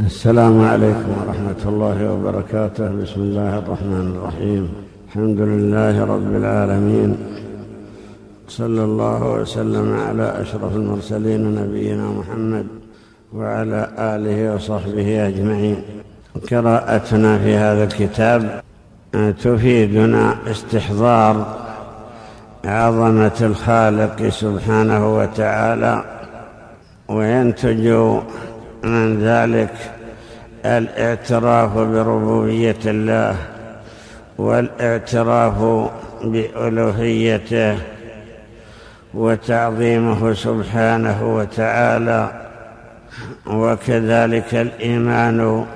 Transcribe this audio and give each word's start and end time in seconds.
السلام 0.00 0.60
عليكم 0.60 1.08
ورحمة 1.20 1.62
الله 1.66 2.12
وبركاته. 2.12 2.88
بسم 3.02 3.20
الله 3.20 3.58
الرحمن 3.58 4.06
الرحيم. 4.16 4.68
الحمد 5.08 5.40
لله 5.40 6.04
رب 6.04 6.36
العالمين. 6.36 7.16
صلى 8.48 8.84
الله 8.84 9.32
وسلم 9.32 9.96
على 10.08 10.42
أشرف 10.42 10.76
المرسلين 10.76 11.54
نبينا 11.54 12.06
محمد 12.18 12.66
وعلى 13.32 13.88
آله 13.98 14.54
وصحبه 14.54 15.28
أجمعين. 15.28 15.76
قراءتنا 16.50 17.38
في 17.38 17.56
هذا 17.56 17.84
الكتاب 17.84 18.62
تفيدنا 19.42 20.34
استحضار 20.50 21.46
عظمة 22.64 23.38
الخالق 23.40 24.28
سبحانه 24.28 25.16
وتعالى 25.16 26.04
وينتج 27.08 27.84
من 28.86 29.22
ذلك 29.22 29.74
الاعتراف 30.64 31.78
بربوبية 31.78 32.78
الله 32.86 33.36
والاعتراف 34.38 35.88
بألوهيته 36.24 37.78
وتعظيمه 39.14 40.34
سبحانه 40.34 41.36
وتعالى 41.36 42.46
وكذلك 43.46 44.54
الإيمان 44.54 45.66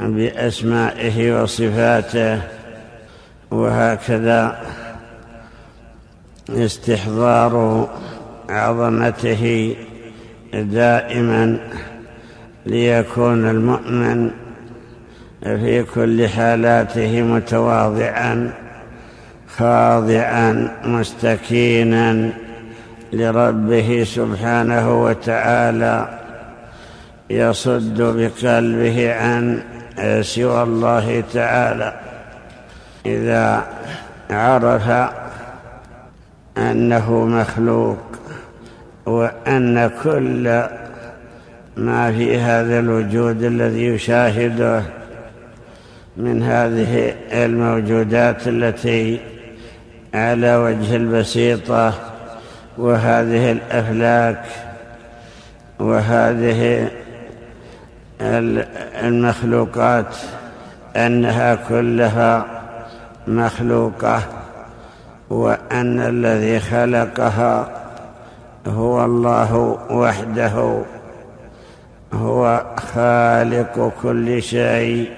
بأسمائه 0.00 1.42
وصفاته 1.42 2.40
وهكذا 3.50 4.58
استحضار 6.50 7.88
عظمته 8.48 9.76
دائما. 10.52 11.58
ليكون 12.66 13.50
المؤمن 13.50 14.30
في 15.42 15.82
كل 15.94 16.28
حالاته 16.28 17.22
متواضعا 17.22 18.52
خاضعا 19.56 20.70
مستكينا 20.84 22.30
لربه 23.12 24.04
سبحانه 24.04 25.02
وتعالى. 25.04 26.08
يصد 27.30 28.02
بقلبه 28.02 29.14
عن 29.14 29.62
سوى 30.20 30.62
الله 30.62 31.24
تعالى. 31.34 31.92
إذا 33.06 33.64
عرف 34.30 35.10
أنه 36.58 37.24
مخلوق 37.24 37.98
وأن 39.06 39.90
كل 40.02 40.62
ما 41.76 42.12
في 42.12 42.38
هذا 42.38 42.78
الوجود 42.78 43.42
الذي 43.42 43.86
يشاهده 43.86 44.82
من 46.16 46.42
هذه 46.42 47.14
الموجودات 47.32 48.48
التي 48.48 49.20
على 50.14 50.56
وجه 50.56 50.96
البسيطة 50.96 51.94
وهذه 52.78 53.52
الأفلاك 53.52 54.44
وهذه 55.78 56.90
المخلوقات 59.02 60.16
أنها 60.96 61.54
كلها 61.54 62.46
مخلوقة 63.26 64.22
وأن 65.30 66.00
الذي 66.00 66.60
خلقها 66.60 67.68
هو 68.66 69.04
الله 69.04 69.78
وحده. 69.90 70.82
هو 72.22 72.64
خالق 72.94 73.92
كل 74.02 74.42
شيء 74.42 75.10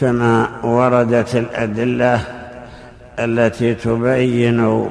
كما 0.00 0.48
وردت 0.64 1.36
الأدلة 1.36 2.20
التي 3.18 3.74
تبين 3.74 4.88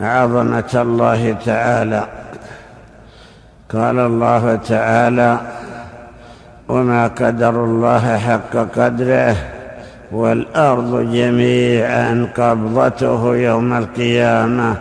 عظمة 0.00 0.72
الله 0.74 1.36
تعالى. 1.44 2.06
قال 3.68 3.98
الله 3.98 4.56
تعالى 4.56 5.38
وما 6.68 7.06
قدر 7.06 7.64
الله 7.64 8.18
حق 8.18 8.56
قدره 8.56 9.36
والأرض 10.12 11.12
جميعا 11.12 12.28
قبضته 12.36 13.36
يوم 13.36 13.72
القيامة 13.72 14.76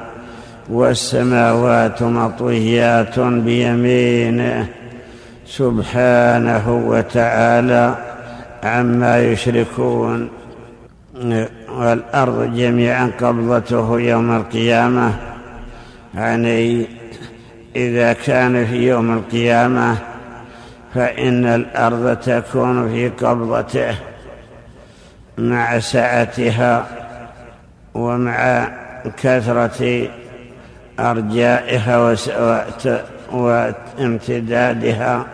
والسماوات 0.70 2.04
مطويات 2.04 3.20
بيمينه. 3.20 4.68
سبحانه 5.58 6.66
وتعالى 6.88 7.96
عما 8.64 9.20
يشركون 9.20 10.30
والأرض 11.70 12.56
جميعا 12.56 13.12
قبضته 13.22 14.00
يوم 14.00 14.36
القيامة. 14.36 15.14
يعني 16.16 16.88
إذا 17.76 18.14
كان 18.14 18.66
في 18.66 18.88
يوم 18.88 19.14
القيامة 19.14 19.98
فإن 20.94 21.46
الأرض 21.46 22.18
تكون 22.18 22.90
في 22.90 23.10
قبضته 23.10 23.96
مع 25.38 25.80
سعتها 25.80 26.86
ومع 27.94 28.68
كثرة 29.24 30.08
أرجائها 31.00 32.16
وامتدادها. 33.32 35.26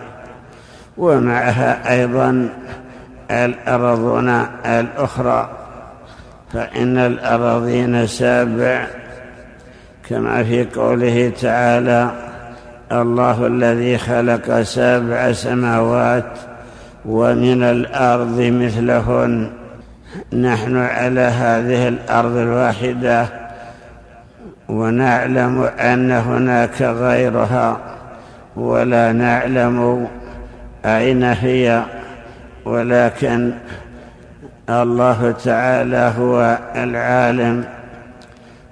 ومعها 0.99 1.93
أيضا 1.93 2.49
الأرضون 3.31 4.29
الأخرى 4.65 5.49
فإن 6.53 6.97
الأراضين 6.97 8.07
سابع 8.07 8.87
كما 10.09 10.43
في 10.43 10.65
قوله 10.65 11.31
تعالى 11.41 12.11
الله 12.91 13.47
الذي 13.47 13.97
خلق 13.97 14.61
سبع 14.61 15.31
سماوات 15.31 16.37
ومن 17.05 17.63
الأرض 17.63 18.39
مثلهن. 18.39 19.51
نحن 20.33 20.77
على 20.77 21.21
هذه 21.21 21.87
الأرض 21.87 22.35
الواحدة 22.35 23.25
ونعلم 24.69 25.61
أن 25.79 26.11
هناك 26.11 26.81
غيرها 26.81 27.77
ولا 28.55 29.11
نعلم 29.11 30.07
أين 30.85 31.23
هي؟ 31.23 31.83
ولكن 32.65 33.51
الله 34.69 35.31
تعالى 35.31 36.13
هو 36.19 36.57
العالم 36.75 37.65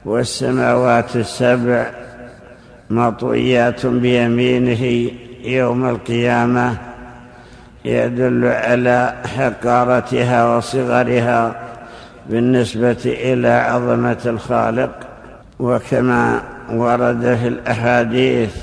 والسماوات 0.06 1.16
السبع 1.16 1.86
مطويات 2.90 3.86
بيمينه 3.86 5.12
يوم 5.44 5.90
القيامة 5.90 6.78
يدل 7.86 8.46
على 8.46 9.14
حقارتها 9.38 10.58
وصغرها 10.58 11.56
بالنسبة 12.30 12.98
إلى 13.06 13.48
عظمة 13.48 14.18
الخالق. 14.26 15.08
وكما 15.60 16.42
ورد 16.72 17.38
في 17.42 17.48
الأحاديث 17.48 18.56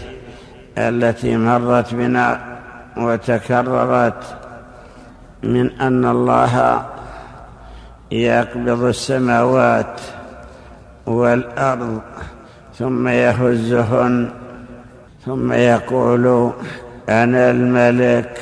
التي 0.79 1.37
مرت 1.37 1.95
بنا 1.95 2.54
وتكررت 2.97 4.25
من 5.43 5.81
أن 5.81 6.05
الله 6.05 6.83
يقبض 8.13 8.83
السماوات 8.85 10.01
والأرض 11.07 12.01
ثم 12.79 13.09
يهزهن 13.09 14.31
ثم 15.27 15.53
يقول 15.53 16.53
أنا 17.09 17.51
الملك 17.51 18.41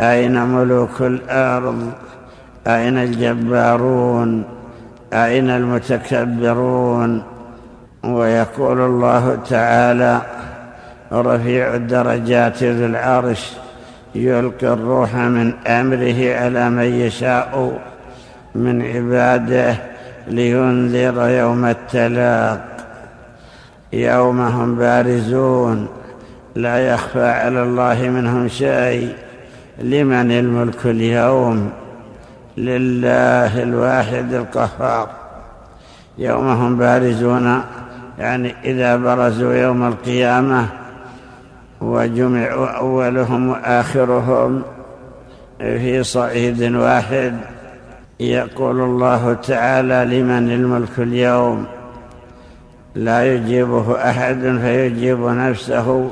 أين 0.00 0.42
ملوك 0.42 1.00
الأرض؟ 1.00 1.92
أين 2.66 2.98
الجبارون؟ 2.98 4.44
أين 5.12 5.50
المتكبرون؟ 5.50 7.22
ويقول 8.04 8.80
الله 8.80 9.38
تعالى 9.50 10.20
رفيع 11.12 11.74
الدرجات 11.74 12.62
ذو 12.62 12.86
العرش. 12.86 13.56
يلقي 14.24 14.72
الروح 14.72 15.14
من 15.14 15.52
أمره 15.66 16.34
على 16.34 16.70
من 16.70 16.84
يشاء 16.84 17.80
من 18.54 18.82
عباده 18.82 19.76
لينذر 20.28 21.28
يوم 21.28 21.64
التلاق. 21.64 22.76
يوم 23.92 24.40
هم 24.40 24.74
بارزون 24.76 25.88
لا 26.54 26.94
يخفى 26.94 27.28
على 27.28 27.62
الله 27.62 28.08
منهم 28.08 28.48
شيء. 28.48 29.14
لمن 29.78 30.32
الملك 30.32 30.86
اليوم؟ 30.86 31.70
لله 32.56 33.62
الواحد 33.62 34.32
القهار. 34.34 35.08
يوم 36.18 36.48
هم 36.48 36.76
بارزون 36.76 37.62
يعني 38.18 38.54
إذا 38.64 38.96
برزوا 38.96 39.54
يوم 39.54 39.86
القيامة 39.86 40.66
وجمعوا 41.86 42.66
أولهم 42.66 43.48
وآخرهم 43.48 44.62
في 45.58 46.02
صعيد 46.02 46.62
واحد. 46.74 47.34
يقول 48.20 48.80
الله 48.80 49.32
تعالى 49.32 50.20
لمن 50.20 50.52
الملك 50.52 50.98
اليوم؟ 50.98 51.66
لا 52.94 53.34
يجيبه 53.34 54.10
أحد 54.10 54.58
فيجيب 54.62 55.20
نفسه 55.20 56.10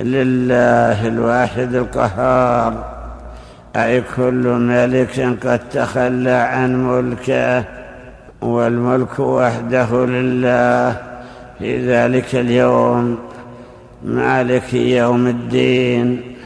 لله 0.00 1.08
الواحد 1.08 1.74
القهار. 1.74 2.84
أي 3.76 4.02
كل 4.16 4.46
ملك 4.46 5.20
قد 5.46 5.60
تخلى 5.68 6.30
عن 6.30 6.86
ملكه 6.86 7.64
والملك 8.42 9.18
وحده 9.18 10.06
لله 10.06 10.96
في 11.58 11.88
ذلك 11.88 12.34
اليوم. 12.34 13.18
مالك 14.04 14.74
يوم 14.74 15.26
الدين 15.26 16.36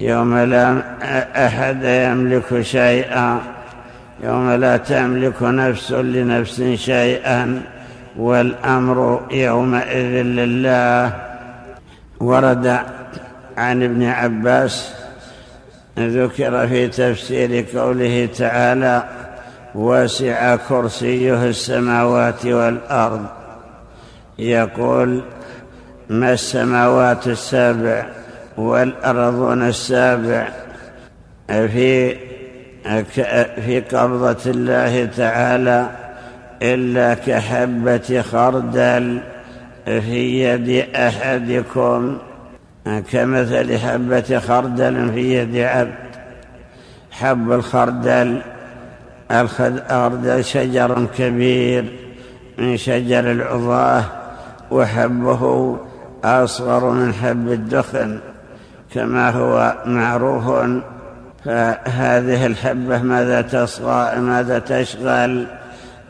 يوم 0.00 0.38
لا 0.38 0.82
أحد 1.46 1.84
يملك 1.84 2.60
شيئا 2.60 3.40
يوم 4.24 4.50
لا 4.50 4.76
تملك 4.76 5.42
نفس 5.42 5.92
لنفس 5.92 6.62
شيئا 6.62 7.62
والأمر 8.16 9.20
يومئذ 9.30 10.22
لله. 10.22 11.12
ورد 12.20 12.80
عن 13.56 13.82
ابن 13.82 14.02
عباس 14.02 14.92
ذكر 15.98 16.68
في 16.68 16.88
تفسير 16.88 17.66
قوله 17.78 18.28
تعالى 18.36 19.04
وسع 19.74 20.56
كرسيه 20.56 21.44
السماوات 21.44 22.46
والأرض 22.46 23.26
يقول 24.38 25.22
ما 26.10 26.32
السماوات 26.32 27.26
السابع 27.26 28.06
والأرضون 28.56 29.68
السابع 29.68 30.48
في 31.48 32.16
في 33.66 33.80
قبضة 33.92 34.50
الله 34.50 35.04
تعالى 35.04 35.90
إلا 36.62 37.14
كحبة 37.14 38.22
خردل 38.22 39.20
في 39.84 40.44
يد 40.44 40.94
أحدكم 40.94 42.18
كمثل 43.12 43.78
حبة 43.78 44.38
خردل 44.38 45.12
في 45.12 45.34
يد 45.34 45.56
عبد. 45.56 46.10
حب 47.10 47.52
الخردل 47.52 48.42
الخردل 49.30 50.44
شجر 50.44 51.06
كبير 51.18 51.84
من 52.58 52.76
شجر 52.76 53.30
العضاه 53.30 54.04
وحبه 54.70 55.76
أصغر 56.24 56.90
من 56.90 57.14
حب 57.14 57.52
الدخن 57.52 58.18
كما 58.94 59.30
هو 59.30 59.74
معروف. 59.86 60.70
فهذه 61.44 62.46
الحبة 62.46 63.02
ماذا 63.02 63.40
تصغى 63.42 64.20
ماذا 64.20 64.58
تشغل 64.58 65.46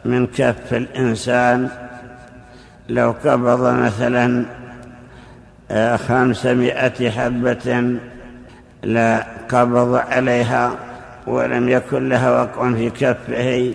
من 0.05 0.27
كف 0.27 0.75
الإنسان؟ 0.75 1.69
لو 2.89 3.15
قبض 3.25 3.75
مثلا 3.75 4.45
خمسمائة 5.97 7.11
حبة 7.11 7.97
لا 8.83 9.27
قبض 9.49 9.95
عليها 9.95 10.71
ولم 11.27 11.69
يكن 11.69 12.09
لها 12.09 12.31
وقع 12.43 12.73
في 12.73 12.91
كفه 12.91 13.75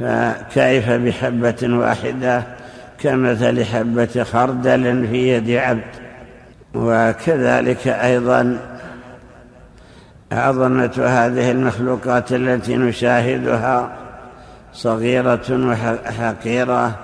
فكيف 0.00 0.90
بحبة 0.90 1.78
واحدة؟ 1.78 2.42
كمثل 3.02 3.64
حبة 3.64 4.24
خردل 4.32 5.06
في 5.06 5.28
يد 5.28 5.50
عبد 5.50 5.82
وكذلك 6.74 7.88
أيضا 7.88 8.58
عظمة 10.32 10.92
هذه 11.06 11.50
المخلوقات 11.50 12.32
التي 12.32 12.76
نشاهدها 12.76 13.92
صغيرة 14.72 15.50
وحقيرة. 15.50 16.94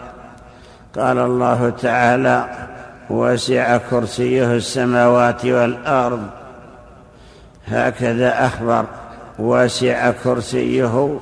قال 0.96 1.18
الله 1.18 1.70
تعالى 1.70 2.44
وسع 3.10 3.76
كرسيه 3.76 4.54
السماوات 4.54 5.46
والأرض 5.46 6.22
هكذا 7.66 8.46
أخبر 8.46 8.84
وسع 9.38 10.10
كرسيه 10.24 11.18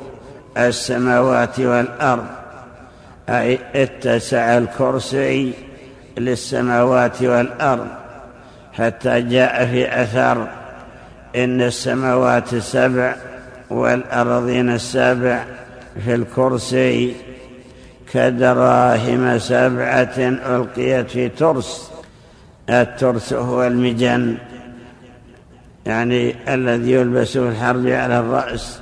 السماوات 0.56 1.61
والأرض 1.61 2.26
أي 3.28 3.58
اتسع 3.75 4.58
الكرسي 4.58 5.52
للسماوات 6.19 7.23
والأرض 7.23 7.87
حتى 8.73 9.20
جاء 9.20 9.67
في 9.67 10.02
أثر 10.02 10.49
إن 11.37 11.62
السماوات 11.62 12.52
السبع 12.55 13.17
والأرضين 13.70 14.70
السبع 14.70 15.44
في 16.05 16.14
الكرسي 16.14 17.14
كدراهم 18.12 19.38
سبعة 19.38 20.19
ألقيت 20.19 21.11
في 21.11 21.28
ترس. 21.28 21.90
الترس 22.70 23.32
هو 23.32 23.67
المجن 23.67 24.37
يعني 25.87 26.34
الذي 26.55 26.93
يلبس 26.93 27.32
في 27.32 27.49
الحرب 27.49 27.87
على 27.87 28.19
الرأس. 28.19 28.78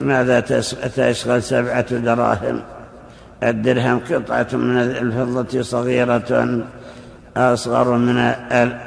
ماذا 0.00 0.40
تشغل 0.96 1.42
سبعة 1.42 1.90
دراهم؟ 1.90 2.62
الدرهم 3.42 4.00
قطعة 4.10 4.48
من 4.52 4.78
الفضة 4.78 5.62
صغيرة 5.62 6.60
أصغر 7.36 7.96
من 7.96 8.18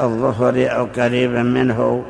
الظهر 0.01 0.75
أو 0.75 0.85
قريبا 0.85 1.43
منه. 1.43 2.05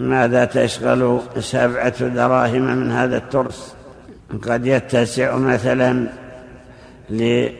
ماذا 0.00 0.44
تشغل 0.44 1.20
سبعة 1.38 2.08
دراهم 2.08 2.62
من 2.62 2.90
هذا 2.90 3.16
الترس؟ 3.16 3.74
قد 4.42 4.66
يتسع 4.66 5.36
مثلا 5.36 6.06
لألف 7.10 7.54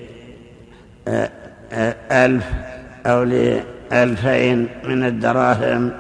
أو 3.07 3.23
لألفين 3.23 4.69
من 4.85 5.05
الدراهم 5.05 5.93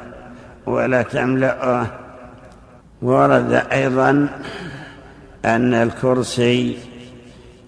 ولا 0.66 1.02
تملأه. 1.02 1.86
ورد 3.02 3.62
أيضا 3.72 4.28
أن 5.44 5.74
الكرسي 5.74 6.78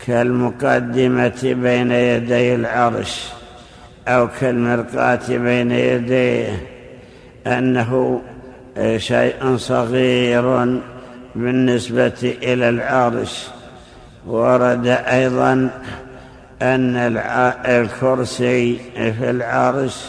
كالمقدمة 0.07 1.41
بين 1.43 1.93
يدي 1.93 2.55
العرش 2.55 3.29
أو 4.09 4.29
كالمرقاة 4.41 5.29
بين 5.29 5.71
يديه 5.73 6.67
أنه 7.47 8.23
شيء 8.97 9.57
صغير 9.57 10.81
بالنسبة 11.35 12.37
إلى 12.43 12.69
العرش. 12.69 13.49
ورد 14.27 14.87
أيضا 14.87 15.71
أن 16.63 16.97
الكرسي 17.67 18.79
في 18.95 19.31
العرش 19.31 20.05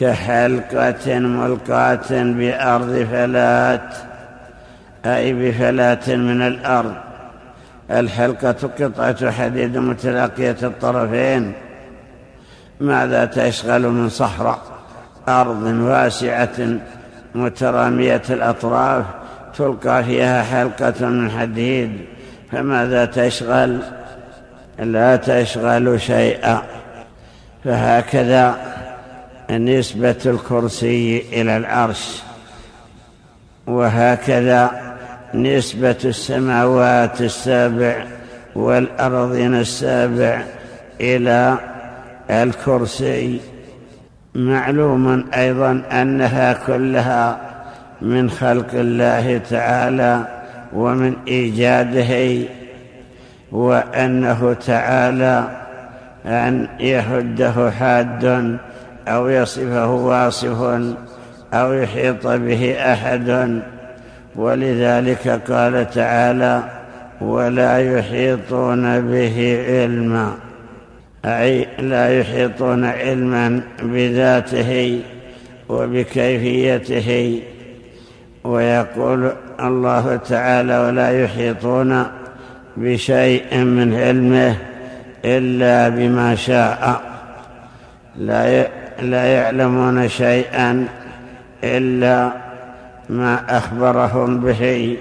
كحلقة 0.00 1.18
ملقاة 1.18 2.10
بأرض 2.10 3.06
فلات 3.10 3.94
أي 5.06 5.32
بفلات 5.32 6.10
من 6.10 6.42
الأرض. 6.42 7.09
الحلقة 7.90 8.70
قطعة 8.80 9.30
حديد 9.30 9.78
متلاقية 9.78 10.56
الطرفين. 10.62 11.52
ماذا 12.80 13.24
تشغل 13.24 13.82
من 13.88 14.08
صحراء؟ 14.08 14.58
أرض 15.28 15.62
واسعة 15.62 16.78
مترامية 17.34 18.22
الأطراف 18.30 19.04
تلقى 19.58 20.04
فيها 20.04 20.42
حلقة 20.42 21.06
من 21.06 21.30
حديد. 21.30 21.92
فماذا 22.52 23.04
تشغل؟ 23.04 23.78
لا 24.78 25.16
تشغل 25.16 26.00
شيئا. 26.00 26.62
فهكذا 27.64 28.56
نسبة 29.50 30.16
الكرسي 30.26 31.24
إلى 31.32 31.56
العرش. 31.56 32.22
وهكذا 33.66 34.89
نسبة 35.34 35.96
السماوات 36.04 37.20
السابع 37.20 38.04
والأرضين 38.54 39.54
السابع 39.54 40.42
إلى 41.00 41.58
الكرسي. 42.30 43.40
معلوم 44.34 45.24
أيضا 45.34 45.82
أنها 45.92 46.52
كلها 46.52 47.40
من 48.02 48.30
خلق 48.30 48.74
الله 48.74 49.40
تعالى 49.50 50.24
ومن 50.72 51.16
إيجاده 51.28 52.46
وأنه 53.52 54.52
تعالى 54.66 55.48
أن 56.26 56.68
يحده 56.80 57.70
حاد 57.70 58.58
أو 59.08 59.28
يصفه 59.28 59.90
واصف 59.90 60.62
أو 61.54 61.72
يحيط 61.72 62.26
به 62.26 62.76
أحد. 62.92 63.60
ولذلك 64.36 65.28
قال 65.28 65.90
تعالى 65.90 66.62
ولا 67.20 67.78
يحيطون 67.78 69.00
به 69.00 69.64
علما 69.68 70.34
أي 71.24 71.66
لا 71.78 72.18
يحيطون 72.20 72.84
علما 72.84 73.60
بذاته 73.82 75.00
وبكيفيته. 75.68 77.40
ويقول 78.44 79.32
الله 79.60 80.16
تعالى 80.16 80.78
ولا 80.78 81.24
يحيطون 81.24 82.06
بشيء 82.76 83.56
من 83.56 83.94
علمه 83.94 84.56
إلا 85.24 85.88
بما 85.88 86.34
شاء 86.34 87.00
لا 88.16 88.66
لا 89.02 89.24
يعلمون 89.24 90.08
شيئا 90.08 90.86
إلا 91.64 92.30
ما 93.10 93.58
أخبرهم 93.58 94.40
به 94.40 94.96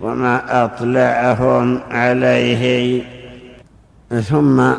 وما 0.00 0.64
أطلعهم 0.64 1.80
عليه. 1.90 3.02
ثم 4.22 4.72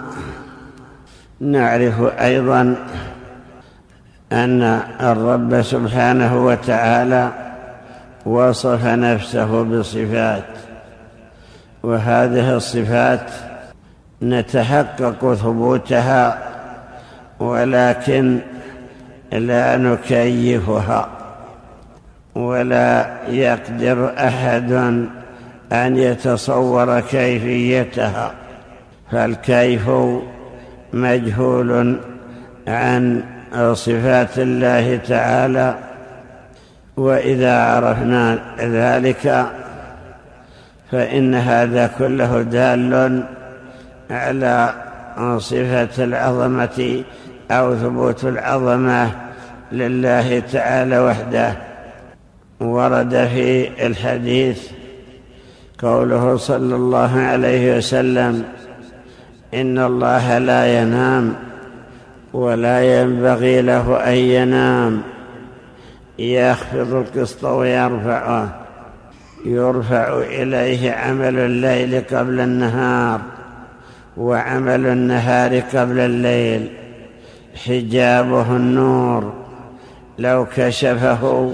نعرف 1.40 2.02
أيضا 2.20 2.76
أن 4.32 4.82
الرب 5.02 5.62
سبحانه 5.62 6.46
وتعالى 6.46 7.30
وصف 8.26 8.86
نفسه 8.86 9.64
بصفات 9.64 10.44
وهذه 11.84 12.56
الصفات 12.56 13.32
نتحقق 14.22 15.34
ثبوتها 15.34 16.38
ولكن 17.40 18.40
لا 19.32 19.78
نكيفها. 19.78 21.19
ولا 22.40 23.06
يقدر 23.30 24.14
أحد 24.18 24.72
أن 25.72 25.98
يتصور 25.98 27.00
كيفيتها 27.00 28.32
فالكيف 29.12 29.90
مجهول 30.94 32.00
عن 32.68 33.24
صفات 33.74 34.40
الله 34.40 35.00
تعالى. 35.08 35.76
وإذا 36.98 37.64
عرفنا 37.64 38.40
ذلك 38.60 39.46
فإن 40.92 41.36
هذا 41.36 41.92
كله 41.98 42.42
دال 42.42 43.24
على 44.12 44.74
صفة 45.38 46.04
العظمة 46.04 47.04
أو 47.52 47.76
ثبوت 47.76 48.24
العظمة 48.24 49.12
لله 49.72 50.40
تعالى 50.40 51.00
وحده. 51.00 51.69
ورد 52.60 53.30
في 53.34 53.70
الحديث 53.88 54.68
قوله 55.80 56.38
صلى 56.38 56.76
الله 56.76 57.20
عليه 57.20 57.78
وسلم 57.78 58.44
إن 59.54 59.80
الله 59.80 60.38
لا 60.38 60.82
ينام 60.82 61.36
ولا 62.34 63.02
ينبغي 63.02 63.62
له 63.62 63.96
أن 64.08 64.14
ينام. 64.14 65.02
يخفض 66.20 66.94
القسط 66.94 67.44
ويرفعه 67.44 68.66
يرفع 69.46 70.18
إليه 70.18 70.92
عمل 70.92 71.40
الليل 71.40 72.04
قبل 72.12 72.40
النهار 72.40 73.22
وعمل 74.18 74.86
النهار 74.88 75.60
قبل 75.60 76.00
الليل. 76.00 76.70
حجابه 77.66 78.56
النور 78.56 79.34
لو 80.20 80.46
كشفه 80.56 81.54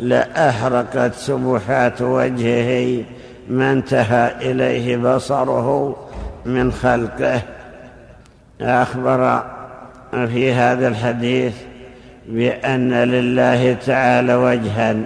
لأحرقت 0.00 1.14
سبحات 1.14 2.02
وجهه 2.02 3.04
ما 3.48 3.72
انتهى 3.72 4.50
إليه 4.50 4.96
بصره 4.96 5.96
من 6.44 6.72
خلقه. 6.72 7.42
أخبر 8.60 9.42
في 10.10 10.52
هذا 10.52 10.88
الحديث 10.88 11.54
بأن 12.28 12.92
لله 12.92 13.72
تعالى 13.72 14.34
وجها 14.34 14.96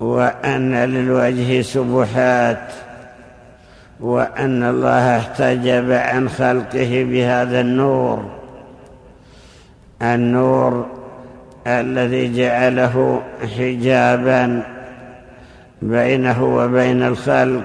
وأن 0.00 0.74
للوجه 0.74 1.62
سبحات 1.62 2.72
وأن 4.00 4.62
الله 4.62 5.16
احتجب 5.16 5.92
عن 5.92 6.28
خلقه 6.28 7.06
بهذا 7.10 7.60
النور. 7.60 8.24
النور 10.02 11.03
الذي 11.66 12.36
جعله 12.36 13.22
حجابا 13.58 14.62
بينه 15.82 16.44
وبين 16.44 17.02
الخلق 17.02 17.64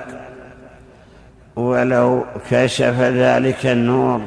ولو 1.56 2.24
كشف 2.52 3.02
ذلك 3.02 3.66
النور 3.66 4.22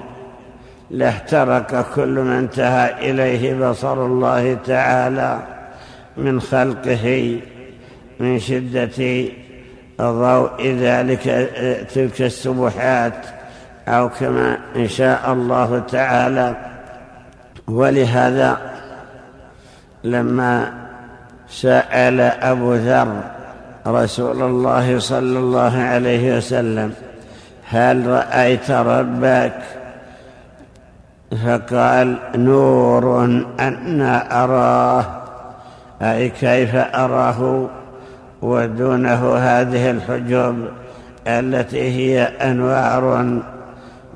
لاحترق 0.90 1.94
كل 1.94 2.08
ما 2.08 2.38
انتهى 2.38 3.10
إليه 3.10 3.70
بصر 3.70 4.06
الله 4.06 4.54
تعالى 4.66 5.38
من 6.16 6.40
خلقه 6.40 7.40
من 8.20 8.38
شدة 8.38 9.24
ضوء 10.00 10.66
ذلك 10.66 11.50
تلك 11.94 12.22
السبحات 12.22 13.26
أو 13.88 14.08
كما 14.08 14.58
إن 14.76 14.88
شاء 14.88 15.32
الله 15.32 15.78
تعالى. 15.78 16.56
ولهذا 17.68 18.71
لما 20.04 20.72
سأل 21.48 22.20
أبو 22.20 22.74
ذر 22.74 23.20
رسول 23.86 24.42
الله 24.42 24.98
صلى 24.98 25.38
الله 25.38 25.78
عليه 25.78 26.36
وسلم 26.36 26.92
هل 27.68 28.06
رأيت 28.06 28.70
ربك؟ 28.70 29.52
فقال 31.46 32.16
نور 32.34 33.24
أنا 33.60 34.44
أراه. 34.44 35.04
أي 36.02 36.28
كيف 36.28 36.74
أراه؟ 36.74 37.68
ودونه 38.42 39.36
هذه 39.36 39.90
الحجب 39.90 40.68
التي 41.26 41.80
هي 41.80 42.22
أنوار 42.22 43.38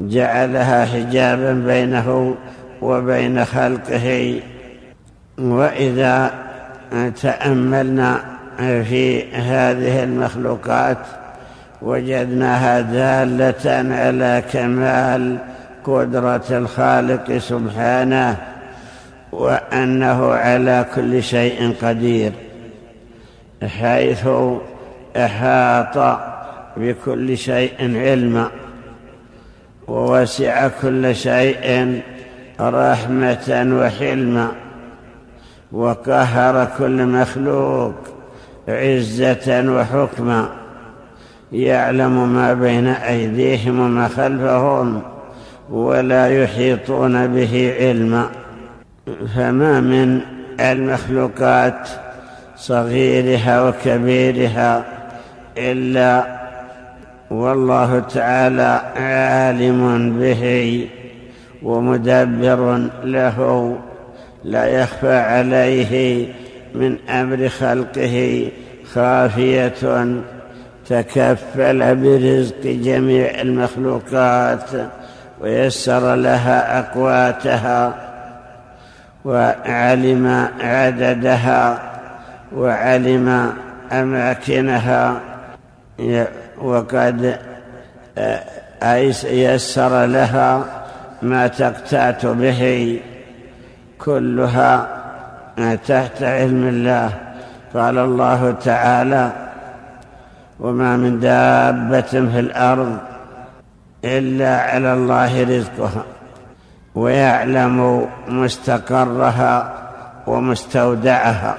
جعلها 0.01 0.85
حجابا 0.85 1.53
بينه 1.53 2.35
وبين 2.83 3.45
خلقه. 3.45 4.41
وإذا 5.39 6.35
تأملنا 7.23 8.21
في 8.59 9.33
هذه 9.33 10.05
المخلوقات 10.05 10.99
وجدناها 11.83 12.81
دالة 12.81 13.95
على 13.95 14.43
كمال 14.53 15.39
قدرة 15.85 16.45
الخالق 16.51 17.39
سبحانه 17.39 18.37
وأنه 19.33 20.33
على 20.33 20.87
كل 20.95 21.23
شيء 21.23 21.75
قدير 21.83 22.33
حيث 23.81 24.29
أحاط 25.17 26.19
بكل 26.77 27.39
شيء 27.39 27.75
علما 27.81 28.51
ووسع 29.89 30.69
كل 30.83 31.15
شيء 31.15 32.01
رحمة 32.61 33.79
وحلما. 33.81 34.66
وقهر 35.77 36.69
كل 36.79 37.07
مخلوق 37.07 37.95
عزة 38.69 39.73
وحكما 39.77 40.49
يعلم 41.53 42.33
ما 42.33 42.55
بين 42.55 42.87
أيديهم 42.87 43.81
وما 43.81 44.09
خلفهم 44.09 45.03
ولا 45.71 46.43
يحيطون 46.43 47.27
به 47.27 47.75
علما 47.81 48.29
فما 49.37 49.81
من 49.81 50.21
المخلوقات 50.61 51.89
صغيرها 52.57 53.69
وكبيرها 53.69 54.85
إلا 55.59 56.25
والله 57.31 57.99
تعالى 57.99 58.81
عالم 58.97 60.13
به 60.19 60.87
ومدبر 61.63 62.89
له 63.05 63.77
لا 64.47 64.67
يخفى 64.67 65.17
عليه 65.17 66.27
من 66.75 67.09
أمر 67.09 67.49
خلقه 67.49 68.49
خافية 68.95 69.75
تكفل 70.89 71.97
برزق 71.97 72.63
جميع 72.65 73.41
المخلوقات 73.41 74.71
ويسر 75.41 76.15
لها 76.15 76.79
أقواتها 76.79 77.95
وعلم 79.25 80.49
عددها 80.61 81.79
وعلم 82.57 83.53
أماكنها. 83.93 85.21
وقد 86.63 87.39
يسر 89.25 90.05
لها 90.07 90.65
ما 91.23 91.47
تقتات 91.47 92.27
به. 92.27 93.01
كلها 93.99 94.89
تحت 95.87 96.23
علم 96.23 96.69
الله. 96.69 97.11
قال 97.75 97.99
الله 97.99 98.51
تعالى 98.65 99.33
وما 100.61 100.97
من 100.97 101.21
دابة 101.21 102.01
في 102.01 102.41
الأرض 102.41 102.99
إلا 104.05 104.61
على 104.61 104.93
الله 104.95 105.43
رزقها 105.43 106.05
ويعلم 106.95 108.07
مستقرها 108.29 109.73
ومستودعها 110.27 111.55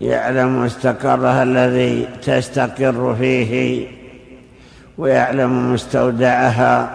يعلم 0.00 0.64
مستقرها 0.64 1.42
الذي 1.42 2.08
تستقر 2.22 3.16
فيه 3.18 3.86
ويعلم 4.98 5.72
مستودعها 5.72 6.90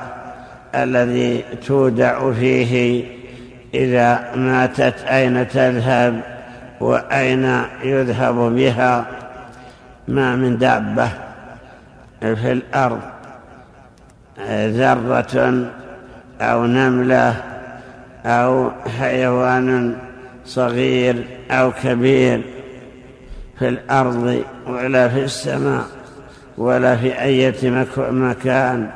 الذي 0.75 1.43
تودع 1.67 2.31
فيه 2.31 3.03
إذا 3.73 4.35
ماتت 4.35 5.03
أين 5.07 5.47
تذهب 5.47 6.21
وأين 6.79 7.61
يذهب 7.83 8.35
بها؟ 8.35 9.05
ما 10.07 10.35
من 10.35 10.57
دابة 10.57 11.09
في 12.21 12.51
الأرض 12.51 12.99
ذرة 14.49 15.65
أو 16.41 16.65
نملة 16.65 17.35
أو 18.25 18.71
حيوان 18.99 19.95
صغير 20.45 21.25
أو 21.51 21.71
كبير 21.83 22.41
في 23.59 23.67
الأرض 23.67 24.43
ولا 24.67 25.09
في 25.09 25.23
السماء 25.23 25.83
ولا 26.57 26.95
في 26.95 27.21
أي 27.21 27.53
مكان 27.97 28.89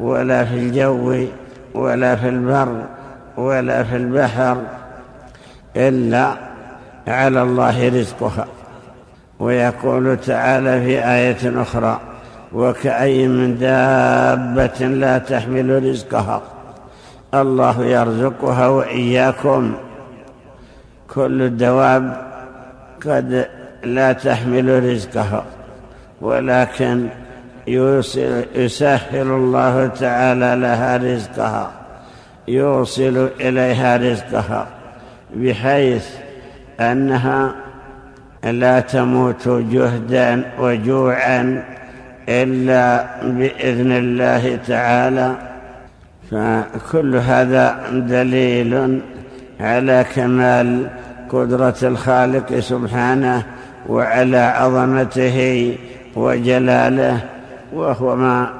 ولا 0.00 0.44
في 0.44 0.54
الجو 0.54 1.26
ولا 1.74 2.16
في 2.16 2.28
البر 2.28 2.82
ولا 3.36 3.82
في 3.82 3.96
البحر 3.96 4.56
إلا 5.76 6.34
على 7.08 7.42
الله 7.42 7.88
رزقها. 7.88 8.46
ويقول 9.40 10.16
تعالى 10.16 10.80
في 10.80 11.04
آية 11.04 11.62
أخرى 11.62 12.00
وكأي 12.52 13.28
من 13.28 13.58
دابة 13.58 14.86
لا 14.86 15.18
تحمل 15.18 15.84
رزقها. 15.84 16.42
الله 17.34 17.84
يرزقها 17.84 18.68
وإياكم. 18.68 19.74
كل 21.14 21.42
الدواب 21.42 22.16
قد 23.06 23.48
لا 23.84 24.12
تحمل 24.12 24.92
رزقها 24.92 25.44
ولكن 26.20 27.06
يسهل 28.56 29.26
الله 29.26 29.86
تعالى 29.86 30.56
لها 30.60 30.96
رزقها. 30.96 31.70
يوصل 32.48 33.28
إليها 33.40 33.96
رزقها 33.96 34.66
بحيث 35.34 36.06
أنها 36.80 37.54
لا 38.44 38.80
تموت 38.80 39.48
جهدا 39.48 40.42
وجوعا 40.58 41.64
إلا 42.28 43.06
بإذن 43.22 43.92
الله 43.92 44.58
تعالى. 44.66 45.34
فكل 46.30 47.16
هذا 47.16 47.82
دليل 47.92 49.00
على 49.60 50.04
كمال 50.14 50.88
قدرة 51.28 51.74
الخالق 51.82 52.58
سبحانه 52.58 53.42
وعلى 53.88 54.38
عظمته 54.38 55.76
وجلاله 56.16 57.20
وهو 57.72 58.16
ما 58.16 58.50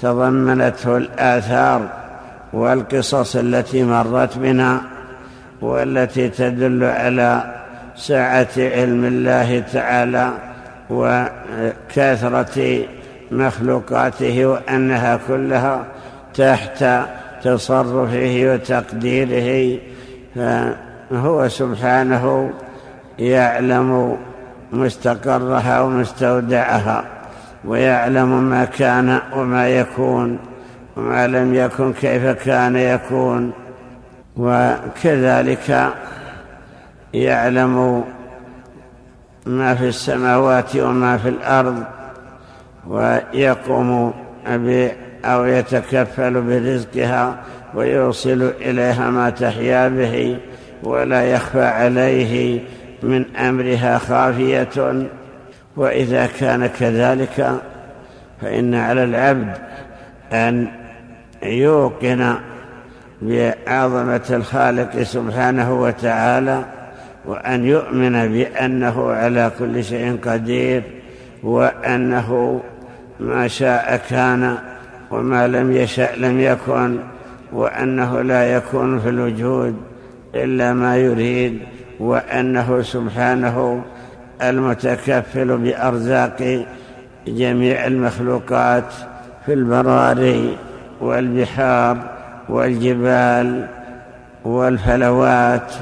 تضمنته 0.00 0.96
الآثار. 0.96 2.05
والقصص 2.52 3.36
التي 3.36 3.82
مرت 3.82 4.38
بنا 4.38 4.80
والتي 5.62 6.28
تدل 6.28 6.84
على 6.84 7.54
سعة 7.96 8.48
علم 8.56 9.04
الله 9.04 9.60
تعالى 9.72 10.32
وكثرة 10.90 12.84
مخلوقاته 13.30 14.46
وأنها 14.46 15.20
كلها 15.28 15.84
تحت 16.34 16.84
تصرفه 17.42 18.40
وتقديره. 18.44 19.78
فهو 20.34 21.48
سبحانه 21.48 22.50
يعلم 23.18 24.16
مستقرها 24.72 25.80
ومستودعها 25.80 27.04
ويعلم 27.64 28.42
ما 28.42 28.64
كان 28.64 29.20
وما 29.36 29.68
يكون. 29.68 30.38
وما 30.96 31.26
لم 31.26 31.54
يكن 31.54 31.92
كيف 31.92 32.26
كان 32.26 32.76
يكون. 32.76 33.52
وكذلك 34.36 35.92
يعلم 37.14 38.04
ما 39.46 39.74
في 39.74 39.88
السماوات 39.88 40.76
وما 40.76 41.16
في 41.18 41.28
الأرض 41.28 41.82
ويقوم 42.86 44.14
أو 45.24 45.44
يتكفل 45.44 46.42
برزقها 46.42 47.36
ويوصل 47.74 48.52
إليها 48.60 49.10
ما 49.10 49.30
تحيا 49.30 49.88
به 49.88 50.38
ولا 50.82 51.22
يخفى 51.24 51.64
عليه 51.64 52.60
من 53.02 53.36
أمرها 53.36 53.98
خافية. 53.98 55.06
وإذا 55.76 56.26
كان 56.26 56.66
كذلك 56.66 57.60
فإن 58.42 58.74
على 58.74 59.04
العبد 59.04 59.56
أن 60.32 60.68
يوقن 61.46 62.34
بعظمة 63.22 64.26
الخالق 64.30 65.02
سبحانه 65.02 65.80
وتعالى 65.80 66.64
وأن 67.26 67.64
يؤمن 67.64 68.32
بأنه 68.32 69.12
على 69.12 69.50
كل 69.58 69.84
شيء 69.84 70.18
قدير 70.24 70.82
وأنه 71.42 72.60
ما 73.20 73.48
شاء 73.48 74.00
كان 74.10 74.58
وما 75.10 75.48
لم 75.48 75.72
يشأ 75.72 76.08
لم 76.16 76.40
يكن 76.40 76.98
وأنه 77.52 78.22
لا 78.22 78.54
يكون 78.54 78.98
في 79.00 79.08
الوجود 79.08 79.76
إلا 80.34 80.72
ما 80.72 80.96
يريد 80.96 81.58
وأنه 82.00 82.82
سبحانه 82.82 83.82
المتكفل 84.42 85.56
بأرزاق 85.56 86.64
جميع 87.26 87.86
المخلوقات 87.86 88.92
في 89.46 89.52
البراري. 89.52 90.56
والبحار 91.00 91.96
والجبال 92.48 93.66
والفلوات 94.44 95.72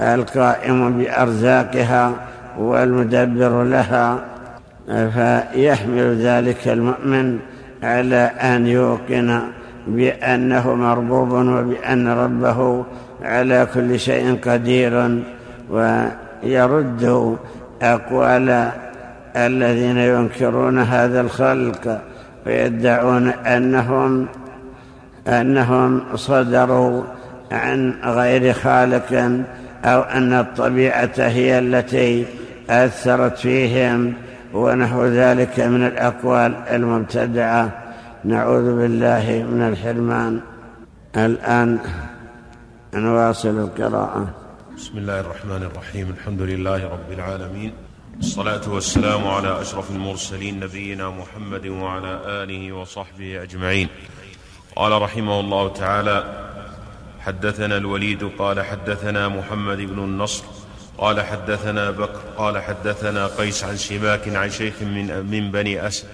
القائم 0.00 0.98
بأرزاقها 0.98 2.12
والمدبر 2.58 3.62
لها 3.62 4.18
فيحمل 4.86 6.16
ذلك 6.16 6.68
المؤمن 6.68 7.38
على 7.82 8.30
أن 8.40 8.66
يوقن 8.66 9.40
بأنه 9.86 10.74
مربوب 10.74 11.32
وبأن 11.32 12.08
ربه 12.08 12.84
على 13.22 13.66
كل 13.74 14.00
شيء 14.00 14.38
قدير 14.44 15.20
ويرد 15.70 17.36
أقوال 17.82 18.70
الذين 19.36 19.98
ينكرون 19.98 20.78
هذا 20.78 21.20
الخلق 21.20 22.00
ويدعون 22.46 23.28
أنهم 23.28 24.26
أنهم 25.26 26.16
صدروا 26.16 27.04
عن 27.52 28.00
غير 28.04 28.52
خالق 28.52 29.12
أو 29.84 30.00
أن 30.02 30.32
الطبيعة 30.32 31.12
هي 31.18 31.58
التي 31.58 32.26
أثرت 32.70 33.38
فيهم 33.38 34.14
ونحو 34.54 35.04
ذلك 35.04 35.60
من 35.60 35.86
الأقوال 35.86 36.56
المبتدعة. 36.70 37.70
نعوذ 38.24 38.76
بالله 38.78 39.46
من 39.50 39.62
الحرمان. 39.62 40.40
الآن 41.16 41.78
نواصل 42.94 43.48
القراءة. 43.48 44.28
بسم 44.76 44.98
الله 44.98 45.20
الرحمن 45.20 45.62
الرحيم. 45.62 46.10
الحمد 46.10 46.42
لله 46.42 46.84
رب 46.84 47.12
العالمين. 47.12 47.72
الصلاة 48.20 48.64
والسلام 48.68 49.26
على 49.26 49.60
أشرف 49.60 49.90
المرسلين 49.90 50.60
نبينا 50.60 51.10
محمد 51.10 51.66
وعلى 51.66 52.20
آله 52.26 52.72
وصحبه 52.72 53.42
أجمعين. 53.42 53.88
قال 54.76 55.02
رحمه 55.02 55.40
الله 55.40 55.68
تعالى 55.68 56.24
حدثنا 57.20 57.76
الوليد 57.76 58.30
قال 58.38 58.64
حدثنا 58.64 59.28
محمد 59.28 59.76
بن 59.76 59.98
النصر 59.98 60.44
قال 60.98 61.20
حدثنا 61.20 61.90
بكر 61.90 62.20
قال 62.38 62.62
حدثنا 62.62 63.26
قيس 63.26 63.64
عن 63.64 63.76
سماك 63.76 64.28
عن 64.28 64.50
شيخ 64.50 64.74
من, 64.82 65.26
من 65.30 65.50
بني 65.50 65.86
أسد. 65.86 66.08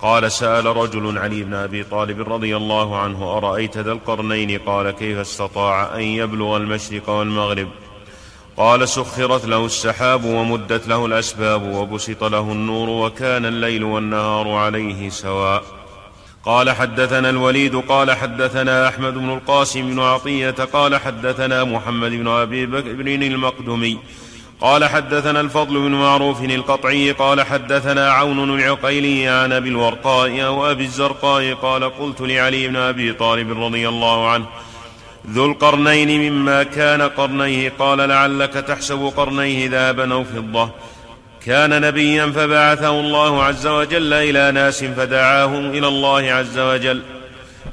قال 0.00 0.32
سأل 0.32 0.66
رجل 0.66 1.18
علي 1.18 1.42
بن 1.42 1.54
أبي 1.54 1.84
طالب 1.84 2.32
رضي 2.32 2.56
الله 2.56 2.98
عنه 2.98 3.36
أرأيت 3.36 3.78
ذا 3.78 3.92
القرنين؟ 3.92 4.58
قال 4.58 4.90
كيف 4.90 5.18
استطاع 5.18 5.96
أن 5.96 6.00
يبلغ 6.00 6.56
المشرق 6.56 7.10
والمغرب؟ 7.10 7.68
قال 8.56 8.88
سخرت 8.88 9.44
له 9.44 9.66
السحاب 9.66 10.24
ومدت 10.24 10.88
له 10.88 11.06
الأسباب 11.06 11.62
وبسط 11.62 12.24
له 12.24 12.52
النور 12.52 12.88
وكان 12.88 13.46
الليل 13.46 13.84
والنهار 13.84 14.48
عليه 14.48 15.08
سواء. 15.08 15.79
قال 16.44 16.70
حدثنا 16.70 17.30
الوليد 17.30 17.76
قال 17.76 18.12
حدثنا 18.12 18.88
أحمد 18.88 19.14
بن 19.14 19.30
القاسم 19.30 19.90
بن 19.90 20.00
عطية 20.00 20.50
قال 20.50 20.96
حدثنا 20.96 21.64
محمد 21.64 22.10
بن 22.10 22.28
أبي 22.28 22.66
بكر 22.66 22.90
المقدمي. 22.90 23.98
قال 24.60 24.84
حدثنا 24.84 25.40
الفضل 25.40 25.74
بن 25.74 25.90
معروف 25.90 26.44
القطعي 26.44 27.12
قال 27.12 27.42
حدثنا 27.42 28.12
عون 28.12 28.60
العقيلي 28.60 29.28
عن 29.28 29.52
أبي 29.52 29.68
الورقاء 29.68 30.46
أو 30.46 30.70
أبي 30.70 30.84
الزرقاء 30.84 31.54
قال 31.54 31.84
قلت 31.84 32.20
لعلي 32.20 32.68
بن 32.68 32.76
أبي 32.76 33.12
طالب 33.12 33.62
رضي 33.64 33.88
الله 33.88 34.30
عنه 34.30 34.46
ذو 35.30 35.46
القرنين 35.46 36.32
مما 36.32 36.62
كان 36.62 37.02
قرنيه 37.02 37.72
قال 37.78 37.98
لعلك 37.98 38.52
تحسب 38.52 39.12
قرنيه 39.16 39.68
ذهبا 39.68 40.14
أو 40.14 40.24
فضة 40.24 40.70
كان 41.46 41.80
نبيا 41.80 42.26
فبعثه 42.26 43.00
الله 43.00 43.44
عز 43.44 43.66
وجل 43.66 44.12
إلى 44.12 44.52
ناس 44.52 44.84
فدعاهم 44.84 45.70
إلى 45.70 45.88
الله 45.88 46.32
عز 46.32 46.58
وجل. 46.58 47.02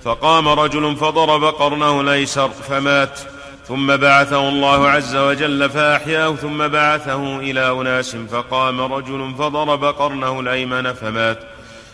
فقام 0.03 0.47
رجل 0.47 0.95
فضرب 0.95 1.43
قرنه 1.43 2.01
الأيسر 2.01 2.49
فمات. 2.49 3.19
ثم 3.67 3.97
بعثه 3.97 4.49
الله 4.49 4.89
عز 4.89 5.15
وجل 5.15 5.69
فأحياه. 5.69 6.35
ثم 6.35 6.67
بعثه 6.67 7.39
إلى 7.39 7.71
أناس 7.71 8.15
فقام 8.15 8.81
رجل 8.81 9.33
فضرب 9.37 9.83
قرنه 9.83 10.39
الأيمن 10.39 10.93
فمات. 10.93 11.39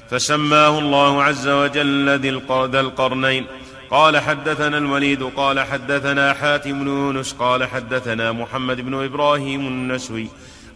فسماه 0.09 0.79
الله 0.79 1.23
عز 1.23 1.47
وجل 1.47 2.19
ذا 2.71 2.79
القرنين. 2.79 3.45
قال 3.91 4.17
حدثنا 4.17 4.77
الوليد 4.77 5.23
قال 5.23 5.59
حدثنا 5.59 6.33
حاتم 6.33 6.79
بن 6.79 6.87
يونس 6.87 7.33
قال 7.33 7.65
حدثنا 7.65 8.31
محمد 8.31 8.81
بن 8.81 9.03
إبراهيم 9.03 9.67
النسوي. 9.67 10.27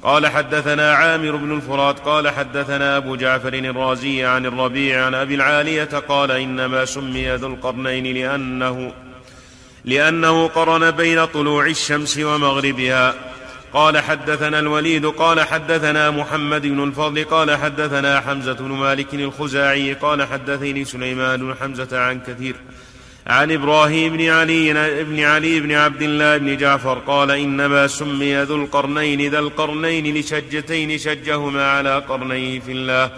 قال 0.08 0.28
حدثنا 0.28 0.94
عامر 0.94 1.36
بن 1.36 1.56
الفرات 1.56 2.00
قال 2.00 2.30
حدثنا 2.30 2.98
أبو 2.98 3.16
جعفر 3.16 3.54
الرازي 3.54 4.24
عن 4.24 4.46
الربيع 4.46 5.06
عن 5.06 5.16
أبي 5.16 5.36
العالية 5.36 5.84
قال 5.84 6.32
إنما 6.32 6.86
سمي 6.86 7.36
ذو 7.36 7.48
القرنين 7.48 8.16
لأنه 8.16 8.94
لأنه 9.86 10.48
قرن 10.48 10.92
بين 10.92 11.26
طلوع 11.26 11.66
الشمس 11.66 12.18
ومغربها. 12.18 13.14
قال 13.74 13.98
حدثنا 13.98 14.60
الوليد 14.60 15.06
قال 15.06 15.42
حدثنا 15.42 16.12
محمد 16.12 16.62
بن 16.62 16.84
الفضل 16.84 17.24
قال 17.24 17.56
حدثنا 17.56 18.20
حمزة 18.22 18.54
بن 18.54 18.72
مالك 18.72 19.14
الخزاعي 19.14 19.94
قال 19.94 20.28
حدثني 20.28 20.86
سليمان 20.86 21.40
بن 21.40 21.56
حمزة 21.62 22.00
عن 22.00 22.20
كثير. 22.20 22.56
عن 23.28 23.52
إبراهيم 23.52 24.18
بن 24.18 24.30
علي 24.30 24.74
بن 25.04 25.20
علي 25.20 25.60
بن 25.60 25.72
عبد 25.72 26.02
الله 26.02 26.38
بن 26.38 26.58
جعفر 26.58 27.00
قال 27.00 27.32
إنما 27.32 27.88
سمي 27.88 28.44
ذو 28.44 28.56
القرنين 28.56 29.32
ذا 29.32 29.40
القرنين 29.40 30.18
لشجتين 30.18 30.98
شجهما 30.98 31.72
على 31.72 32.00
قرنيه 32.10 32.60
في 32.60 32.72
الله 32.72 33.12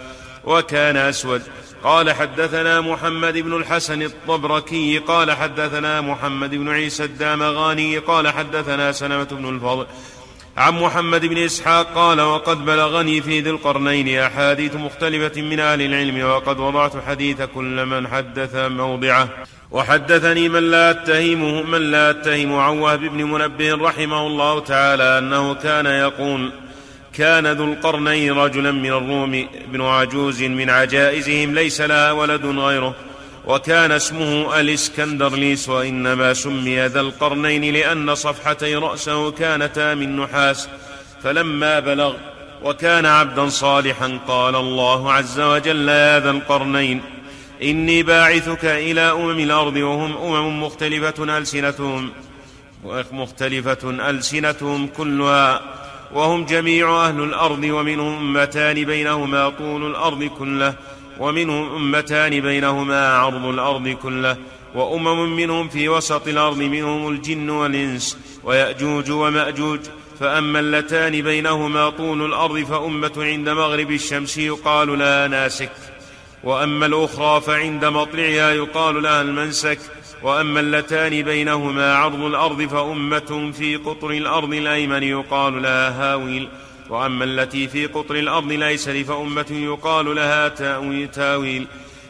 وكان 0.44 0.96
أسود. 0.96 1.42
قال 1.84 2.12
حدثنا 2.12 2.80
محمد 2.80 3.38
بن 3.38 3.56
الحسن 3.56 4.02
الطبركي 4.02 4.98
قال 4.98 5.32
حدثنا 5.32 6.00
محمد 6.00 6.54
بن 6.54 6.68
عيسى 6.68 7.04
الدامغاني 7.04 7.98
قال 7.98 8.28
حدثنا 8.28 8.92
سلمة 8.92 9.24
بن 9.24 9.48
الفضل 9.48 9.86
عن 10.56 10.74
محمد 10.74 11.26
بن 11.26 11.38
إسحاق 11.38 11.94
قال 11.94 12.20
وقد 12.20 12.64
بلغني 12.64 13.22
في 13.22 13.40
ذي 13.40 13.50
القرنين 13.50 14.18
أحاديث 14.18 14.74
مختلفة 14.74 15.42
من 15.42 15.60
أهل 15.60 15.82
العلم 15.82 16.24
وقد 16.24 16.60
وضعت 16.60 16.92
حديث 17.08 17.42
كل 17.42 17.86
من 17.86 18.08
حدث 18.08 18.54
موضعه. 18.54 19.28
وحدثني 19.70 20.48
من 20.48 20.70
لا 20.70 20.90
أتهمه 20.90 21.62
من 21.62 21.90
لا 21.90 22.10
أتهم 22.10 22.54
عن 22.54 22.78
وهب 22.78 23.00
بن 23.00 23.24
منبه 23.24 23.74
رحمه 23.74 24.26
الله 24.26 24.60
تعالى 24.60 25.18
أنه 25.18 25.54
كان 25.54 25.86
يقول 25.86 26.52
كان 27.12 27.46
ذو 27.46 27.64
القرنين 27.64 28.32
رجلا 28.32 28.70
من 28.70 28.86
الروم 28.86 29.46
ابن 29.68 29.80
عجوز 29.80 30.42
من 30.42 30.70
عجائزهم 30.70 31.54
ليس 31.54 31.80
لها 31.80 32.12
ولد 32.12 32.46
غيره. 32.46 32.94
وكان 33.46 33.92
اسمه 33.92 34.60
الاسكندرليس 34.60 35.68
وإنما 35.68 36.34
سمي 36.34 36.86
ذا 36.86 37.00
القرنين 37.00 37.74
لأن 37.74 38.14
صفحتي 38.14 38.74
رأسه 38.74 39.30
كانتا 39.30 39.94
من 39.94 40.16
نحاس. 40.16 40.68
فلما 41.22 41.80
بلغ 41.80 42.14
وكان 42.62 43.06
عبدا 43.06 43.48
صالحا 43.48 44.18
قال 44.28 44.56
الله 44.56 45.12
عز 45.12 45.40
وجل 45.40 45.88
يا 45.88 46.20
ذا 46.20 46.30
القرنين 46.30 47.02
إني 47.62 48.02
باعثك 48.02 48.64
إلى 48.64 49.00
أمم 49.00 49.38
الأرض 49.38 49.76
وهم 49.76 50.16
أمم 50.16 50.62
مختلفة 50.62 51.38
ألسنتهم 51.38 52.10
مختلفة 53.12 54.10
ألسنتهم 54.10 54.86
كلها 54.86 55.60
وهم 56.12 56.44
جميع 56.44 57.06
أهل 57.06 57.20
الأرض 57.20 57.64
ومنهم 57.64 58.36
أمتان 58.38 58.84
بينهما 58.84 59.48
طول 59.48 59.90
الأرض 59.90 60.24
كله. 60.24 60.74
ومنهم 61.20 61.74
أمتان 61.74 62.40
بينهما 62.40 63.08
عرض 63.08 63.44
الأرض 63.44 63.88
كله 63.88 64.36
وأمم 64.74 65.36
منهم 65.36 65.68
في 65.68 65.88
وسط 65.88 66.28
الأرض 66.28 66.58
منهم 66.58 67.08
الجن 67.08 67.50
والإنس 67.50 68.18
ويأجوج 68.44 69.10
ومأجوج 69.10 69.80
فأما 70.20 70.60
اللتان 70.60 71.22
بينهما 71.22 71.90
طول 71.90 72.22
الأرض 72.22 72.58
فأمة 72.58 73.12
عند 73.16 73.48
مغرب 73.48 73.90
الشمس 73.90 74.38
يقال 74.38 74.98
لها 74.98 75.28
ناسك. 75.28 75.72
وأما 76.44 76.86
الأخرى 76.86 77.40
فعند 77.40 77.84
مطلعها 77.84 78.52
يقال 78.52 79.02
لها 79.02 79.22
المنسك. 79.22 79.78
وأما 80.22 80.60
اللتان 80.60 81.22
بينهما 81.22 81.94
عرض 81.94 82.22
الأرض 82.22 82.62
فأمة 82.62 83.52
في 83.58 83.76
قطر 83.76 84.10
الأرض 84.10 84.54
الأيمن 84.54 85.02
يقال 85.02 85.62
لها 85.62 86.12
هاويل. 86.12 86.48
وأما 86.90 87.24
التي 87.24 87.68
في 87.68 87.86
قطر 87.86 88.14
الأرض 88.14 88.52
الايسر 88.52 89.04
فامه 89.04 89.46
يقال 89.50 90.14
لها 90.14 90.48
تاويل. 91.06 91.66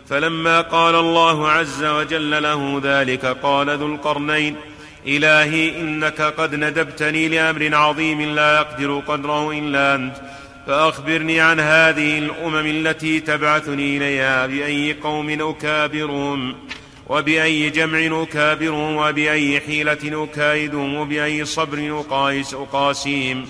فلما 0.08 0.60
قال 0.60 0.94
الله 0.94 1.48
عز 1.48 1.84
وجل 1.84 2.42
له 2.42 2.80
ذلك 2.84 3.26
قال 3.26 3.78
ذو 3.78 3.86
القرنين 3.86 4.56
إلهي 5.06 5.80
إنك 5.80 6.22
قد 6.22 6.54
ندبتني 6.54 7.28
لأمر 7.28 7.74
عظيم 7.74 8.20
لا 8.34 8.56
يقدر 8.56 8.98
قدره 8.98 9.50
إلا 9.52 9.94
أنت 9.94 10.16
فأخبرني 10.66 11.40
عن 11.40 11.60
هذه 11.60 12.18
الأمم 12.18 12.66
التي 12.66 13.20
تبعثني 13.20 13.96
إليها 13.96 14.46
بأي 14.46 14.96
قوم 15.02 15.30
أكابرهم 15.50 16.54
وبأي 17.08 17.70
جمع 17.70 18.22
أكابرهم 18.22 18.96
وبأي 18.96 19.60
حيلة 19.60 20.24
أكايدهم 20.24 20.94
وبأي 20.94 21.44
صبر 21.44 22.00
أقايس 22.00 22.54
أقاسيهم. 22.54 23.46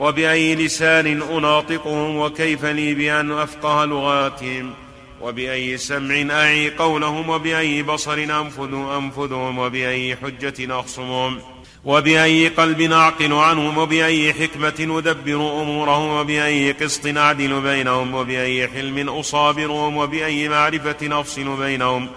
وبأي 0.00 0.54
لسان 0.54 1.22
أناطقهم 1.22 2.16
وكيف 2.16 2.64
لي 2.64 2.94
بأن 2.94 3.32
أفقه 3.32 3.84
لغاتهم 3.84 4.74
وبأي 5.20 5.78
سمع 5.78 6.34
أعي 6.40 6.70
قولهم 6.70 7.28
وبأي 7.28 7.82
بصر 7.82 8.14
أنفذ 8.14 8.74
أنفذهم 8.74 9.58
وبأي 9.58 10.16
حجة 10.16 10.80
أخصمهم 10.80 11.38
وبأي 11.84 12.48
قلب 12.48 12.80
أعقل 12.80 13.32
عنهم 13.32 13.78
وبأي 13.78 14.32
حكمة 14.32 14.98
أدبر 14.98 15.62
أمورهم 15.62 16.08
وبأي 16.08 16.72
قسط 16.72 17.16
أعدل 17.16 17.60
بينهم 17.60 18.14
وبأي 18.14 18.68
حلم 18.68 19.08
أصابرهم 19.08 19.96
وبأي 19.96 20.48
معرفة 20.48 21.20
أفصل 21.20 21.56
بينهم 21.56 22.08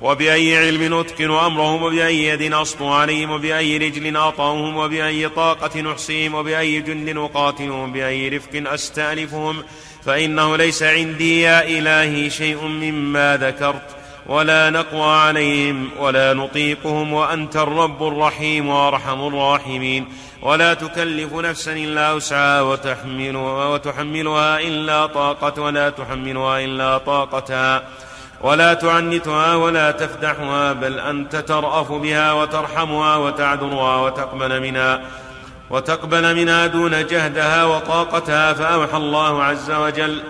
وبأي 0.00 0.56
علم 0.58 0.94
أتقن 0.94 1.30
أمرهم 1.30 1.82
وبأي 1.82 2.26
يد 2.26 2.52
أسطو 2.52 2.92
عليهم 2.92 3.30
وبأي 3.30 3.76
رجل 3.76 4.16
أطعهم 4.16 4.76
وبأي 4.76 5.28
طاقة 5.28 5.80
نحصيهم 5.80 6.34
وبأي 6.34 6.80
جند 6.80 7.16
أقاتلهم 7.16 7.90
وبأي 7.90 8.28
رفق 8.28 8.72
أستألفهم 8.72 9.62
فإنه 10.04 10.56
ليس 10.56 10.82
عندي 10.82 11.40
يا 11.40 11.68
إلهي 11.78 12.30
شيء 12.30 12.64
مما 12.64 13.36
ذكرت 13.36 13.96
ولا 14.26 14.70
نقوى 14.70 15.16
عليهم 15.16 15.88
ولا 15.98 16.34
نطيقهم 16.34 17.12
وأنت 17.12 17.56
الرب 17.56 18.02
الرحيم 18.02 18.68
وأرحم 18.68 19.26
الراحمين 19.26 20.06
ولا 20.42 20.74
تكلف 20.74 21.32
نفسا 21.34 21.72
إلا 21.72 22.12
وسعها 22.12 22.62
وتحملها, 22.62 23.66
وتحملها 23.66 24.60
إلا 24.60 25.06
طاقة 25.06 25.62
ولا 25.62 25.90
تحملها 25.90 26.64
إلا 26.64 26.98
طاقتها 26.98 27.88
ولا 28.40 28.74
تعنتها 28.74 29.54
ولا 29.54 29.90
تفدحها 29.90 30.72
بل 30.72 31.00
أنت 31.00 31.36
ترأف 31.36 31.92
بها 31.92 32.32
وترحمها 32.32 33.16
وتعذرها 33.16 33.96
وتقبل 33.96 34.60
منها 34.60 35.00
وتقبل 35.70 36.34
منها 36.34 36.66
دون 36.66 37.06
جهدها 37.06 37.64
وطاقتها 37.64 38.52
فأوحى 38.52 38.96
الله 38.96 39.44
عز 39.44 39.70
وجل 39.70 40.22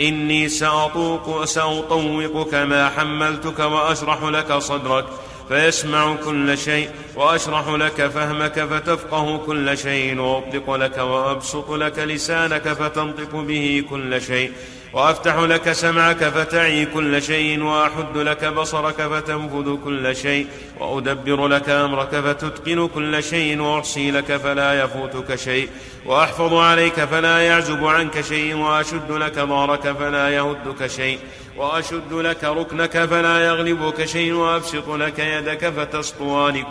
إني 0.00 0.48
سأطوق 0.48 1.44
سأطوقك 1.44 2.54
ما 2.54 2.88
حملتك 2.88 3.58
وأشرح 3.58 4.22
لك 4.22 4.52
صدرك 4.52 5.04
فيسمع 5.48 6.14
كل 6.24 6.58
شيء 6.58 6.90
وأشرح 7.16 7.68
لك 7.68 8.06
فهمك 8.06 8.64
فتفقه 8.64 9.38
كل 9.38 9.78
شيء 9.78 10.18
وأطلق 10.18 10.70
لك 10.70 10.98
وأبسط 10.98 11.70
لك 11.70 11.98
لسانك 11.98 12.68
فتنطق 12.72 13.36
به 13.36 13.84
كل 13.90 14.22
شيء. 14.22 14.52
وأفتح 14.96 15.38
لك 15.38 15.72
سمعك 15.72 16.24
فتعي 16.24 16.86
كل 16.86 17.22
شيء 17.22 17.62
وأحد 17.62 18.16
لك 18.16 18.44
بصرك 18.44 18.94
فتنفذ 18.94 19.76
كل 19.84 20.16
شيء 20.16 20.46
وأدبر 20.80 21.46
لك 21.46 21.68
أمرك 21.68 22.08
فتتقن 22.08 22.88
كل 22.88 23.22
شيء 23.22 23.60
وأحصي 23.60 24.10
لك 24.10 24.36
فلا 24.36 24.82
يفوتك 24.82 25.34
شيء 25.34 25.68
وأحفظ 26.06 26.54
عليك 26.54 27.04
فلا 27.04 27.38
يعزب 27.38 27.84
عنك 27.84 28.20
شيء 28.20 28.54
وأشد 28.54 29.12
لك 29.12 29.34
ظهرك 29.34 29.92
فلا 29.92 30.28
يهدك 30.28 30.86
شيء 30.86 31.18
وأشد 31.56 32.12
لك 32.12 32.44
ركنك 32.44 33.04
فلا 33.04 33.46
يغلبك 33.46 34.04
شيء 34.04 34.32
وأبسط 34.32 34.88
لك 34.88 35.18
يدك 35.18 35.68
فتسطوان 35.68 36.64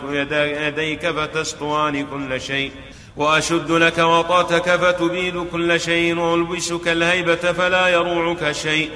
يديك 0.68 1.10
فتسطوان 1.10 2.06
كل 2.06 2.42
شيء 2.42 2.72
وأشد 3.18 3.72
لك 3.72 3.98
وطأتك 3.98 4.76
فتبيد 4.76 5.46
كل 5.52 5.80
شيء 5.80 6.18
والبسك 6.20 6.88
الهيبة 6.88 7.36
فلا 7.36 7.88
يروعك 7.88 8.52
شيء 8.52 8.90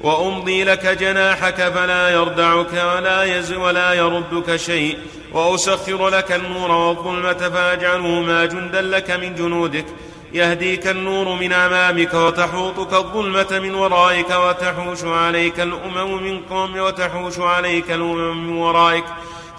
وأمضي 0.00 0.64
لك 0.64 0.86
جناحك 0.86 1.54
فلا 1.54 2.08
يردعك 2.08 2.72
ولا 2.72 3.24
يز 3.24 3.52
ولا 3.52 3.92
يردك 3.92 4.56
شيء 4.56 4.98
وأسخر 5.32 6.08
لك 6.08 6.32
النور 6.32 6.70
والظلمة 6.70 7.32
فأجعلهما 7.32 8.44
جندا 8.44 8.82
لك 8.82 9.10
من 9.10 9.34
جنودك 9.34 9.84
يهديك 10.32 10.86
النور 10.86 11.34
من 11.34 11.52
أمامك 11.52 12.14
وتحوطك 12.14 12.92
الظلمة 12.92 13.58
من 13.58 13.74
ورائك 13.74 14.30
وتحوش 14.30 15.04
عليك 15.04 15.60
الأمم 15.60 16.22
من 16.22 16.40
قوم 16.50 16.78
وتحوش 16.78 17.38
عليك 17.38 17.90
الأمم 17.90 18.46
من 18.46 18.58
ورائك 18.58 19.04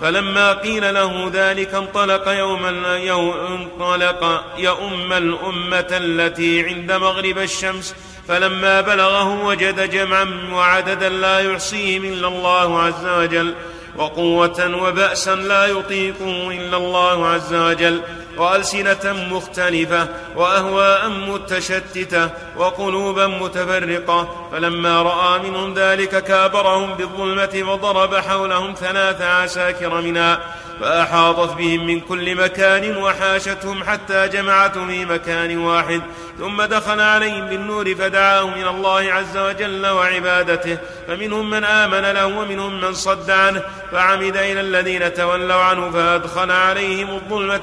فلما 0.01 0.53
قيل 0.53 0.93
له 0.93 1.31
ذلك 1.33 1.73
انطلق 1.73 2.27
يوم 2.27 2.65
انطلق 2.65 4.43
يؤم 4.57 5.13
الأمة 5.13 5.87
التي 5.91 6.65
عند 6.65 6.91
مغرب 6.91 7.37
الشمس 7.37 7.95
فلما 8.27 8.81
بلغه 8.81 9.45
وجد 9.45 9.89
جمعا 9.89 10.49
وعددا 10.53 11.09
لا 11.09 11.39
يحصيهم 11.39 12.05
إلا 12.05 12.27
الله 12.27 12.81
عز 12.81 13.05
وجل 13.05 13.53
وقوة 13.95 14.83
وبأسا 14.83 15.35
لا 15.35 15.65
يطيقه 15.65 16.51
إلا 16.51 16.77
الله 16.77 17.27
عز 17.27 17.53
وجل. 17.53 18.01
وألسنة 18.37 19.27
مختلفة 19.31 20.07
وأهواء 20.35 21.09
متشتتة 21.09 22.29
وقلوبا 22.57 23.27
متفرقة 23.27 24.49
فلما 24.51 25.01
رأى 25.01 25.39
منهم 25.39 25.73
ذلك 25.73 26.23
كابرهم 26.23 26.93
بالظلمة 26.93 27.71
وضرب 27.71 28.15
حولهم 28.15 28.73
ثلاث 28.73 29.21
عساكر 29.21 30.01
منها. 30.01 30.39
فأحاطت 30.79 31.57
بهم 31.57 31.87
من 31.87 31.99
كل 31.99 32.35
مكان 32.35 32.97
وحاشتهم 32.97 33.83
حتى 33.83 34.27
جمعتهم 34.27 34.87
في 34.87 35.05
مكان 35.05 35.57
واحد. 35.57 36.01
ثم 36.39 36.61
دخل 36.61 36.99
عليهم 36.99 37.45
بالنور 37.45 37.95
فدعاهم 37.95 38.53
إلى 38.53 38.69
الله 38.69 39.13
عز 39.13 39.37
وجل 39.37 39.87
وعبادته. 39.87 40.77
فمنهم 41.07 41.49
من 41.49 41.63
آمن 41.63 42.11
له 42.11 42.25
ومنهم 42.25 42.81
من 42.81 42.93
صد 42.93 43.29
عنه. 43.29 43.61
فعمد 43.91 44.37
إلى 44.37 44.61
الذين 44.61 45.13
تولوا 45.13 45.63
عنه 45.63 45.91
فأدخل 45.91 46.51
عليهم 46.51 47.09
الظلمة 47.09 47.57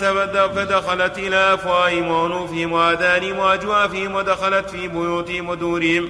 فدخلت 0.54 1.18
إلى 1.18 1.54
أفواههم 1.54 2.10
وأنوفهم 2.10 2.72
وآذانهم 2.72 3.38
وأجوافهم 3.38 4.14
ودخلت 4.14 4.70
في 4.70 4.88
بيوتهم 4.88 5.48
ودورهم. 5.48 6.08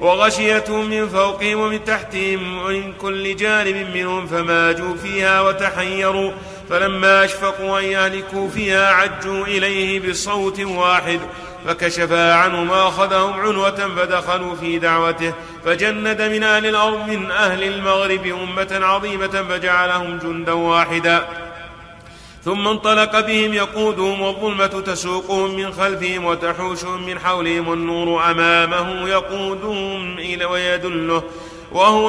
وغشيتهم 0.00 0.90
من 0.90 1.08
فوقهم 1.08 1.60
ومن 1.60 1.84
تحتهم 1.84 2.58
ومن 2.58 2.92
كل 2.92 3.36
جانب 3.36 3.86
منهم 3.94 4.26
فماجوا 4.26 4.96
فيها 4.96 5.40
وتحيروا 5.40 6.32
فلما 6.70 7.24
أشفقوا 7.24 7.78
أن 7.78 7.84
يهلكوا 7.84 8.48
فيها 8.48 8.92
عجوا 8.92 9.46
إليه 9.46 10.10
بصوت 10.10 10.60
واحد 10.60 11.20
فكشفا 11.66 12.34
عنهم 12.34 12.70
وأخذهم 12.70 13.40
عنوة 13.40 13.88
فدخلوا 13.96 14.54
في 14.54 14.78
دعوته 14.78 15.32
فجند 15.64 16.22
من 16.22 16.42
أهل 16.42 16.66
الأرض 16.66 17.08
من 17.08 17.30
أهل 17.30 17.62
المغرب 17.62 18.26
أمة 18.26 18.86
عظيمة 18.86 19.44
فجعلهم 19.48 20.18
جندا 20.18 20.52
واحدا 20.52 21.28
ثم 22.44 22.68
انطلق 22.68 23.20
بهم 23.20 23.54
يقودهم 23.54 24.20
والظلمة 24.20 24.66
تسوقهم 24.66 25.54
من 25.54 25.72
خلفهم 25.72 26.24
وتحوشهم 26.24 27.06
من 27.06 27.18
حولهم 27.18 27.68
والنور 27.68 28.30
أمامه 28.30 29.08
يقودهم 29.08 30.18
إلى 30.18 30.44
ويدله 30.44 31.22
وهو 31.72 32.08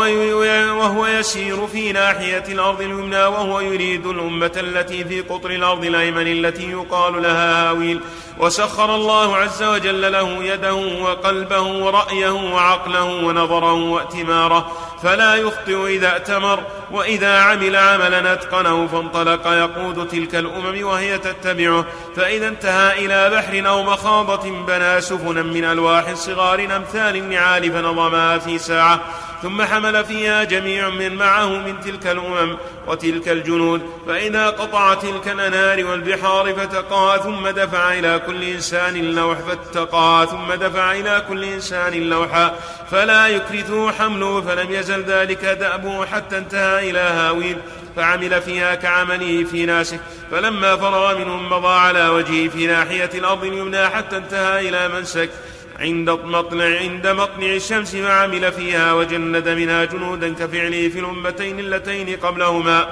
وهو 0.79 1.07
يسير 1.07 1.67
في 1.67 1.91
ناحية 1.91 2.43
الأرض 2.49 2.81
اليمنى 2.81 3.25
وهو 3.25 3.59
يريد 3.59 4.07
الأمة 4.07 4.51
التي 4.57 5.05
في 5.05 5.21
قطر 5.21 5.49
الأرض 5.49 5.85
الأيمن 5.85 6.27
التي 6.27 6.71
يقال 6.71 7.21
لها 7.21 7.69
هاويل. 7.69 8.01
وسخر 8.39 8.95
الله 8.95 9.37
عز 9.37 9.63
وجل 9.63 10.11
له 10.11 10.43
يده 10.43 10.73
وقلبه 10.73 11.61
ورأيه 11.61 12.29
وعقله 12.29 13.03
ونظره 13.03 13.73
وائتماره 13.73 14.71
فلا 15.03 15.35
يخطئ 15.35 15.87
إذا 15.87 16.13
ائتمر 16.13 16.59
وإذا 16.91 17.39
عمل 17.39 17.75
عملا 17.75 18.33
أتقنه 18.33 18.87
فانطلق. 18.87 19.47
يقود 19.47 20.07
تلك 20.07 20.35
الأمم 20.35 20.83
وهي 20.83 21.17
تتبعه. 21.17 21.85
فإذا 22.15 22.47
انتهى 22.47 23.05
إلى 23.05 23.29
بحر 23.35 23.69
أو 23.69 23.83
مخاضة 23.83 24.51
بنى 24.67 25.01
سفنا 25.01 25.43
من 25.43 25.63
ألواح 25.63 26.13
صغار 26.13 26.65
أمثال 26.75 27.15
النعال 27.15 27.71
فنظمها 27.71 28.37
في 28.37 28.57
ساعة. 28.57 28.99
ثم 29.41 29.61
حمل 29.61 30.05
فيها 30.05 30.43
جميع 30.43 30.89
من 30.89 31.15
معه 31.15 31.47
من 31.47 31.79
تلك 31.79 32.07
الأمم 32.07 32.57
وتلك 32.87 33.29
الجنود. 33.29 33.81
فإذا 34.07 34.49
قطع 34.49 34.93
تلك 34.93 35.27
الأنهار 35.27 35.85
والبحار 35.85 36.53
فتقى 36.53 37.19
ثم 37.23 37.47
دفع 37.47 37.93
إلى 37.93 38.21
كل 38.27 38.43
إنسان 38.43 39.15
لوح 39.15 39.37
فاتقى 39.37 40.27
ثم 40.31 40.53
دفع 40.53 40.91
إلى 40.91 41.23
كل 41.29 41.43
إنسان 41.43 42.09
لوحا 42.09 42.55
فلا 42.91 43.27
يكرثه 43.27 43.91
حمله 43.91 44.41
فلم 44.41 44.71
يزل 44.71 45.03
ذلك 45.03 45.45
دأبه 45.45 46.05
حتى 46.05 46.37
انتهى 46.37 46.89
إلى 46.89 46.99
هاوين 46.99 47.57
فعمل 47.95 48.41
فيها 48.41 48.75
كعمله 48.75 49.43
في 49.43 49.65
ناسه. 49.65 49.99
فلما 50.31 50.77
فرغ 50.77 51.17
منهم 51.17 51.49
مضى 51.49 51.73
على 51.73 52.07
وجهه 52.07 52.49
في 52.49 52.67
ناحية 52.67 53.09
الأرض 53.13 53.43
اليمنى 53.43 53.89
حتى 53.89 54.17
انتهى 54.17 54.69
إلى 54.69 54.87
منسك. 54.87 55.29
عند 55.81 56.09
مطلع 56.09 56.65
عند 56.65 57.07
مطلع 57.07 57.53
الشمس 57.55 57.95
فعمل 57.95 58.51
فيها 58.51 58.93
وجند 58.93 59.49
منها 59.49 59.85
جنودا 59.85 60.33
كفعله 60.33 60.89
في 60.89 60.99
الأمتين 60.99 61.59
اللتين 61.59 62.17
قبلهما. 62.17 62.87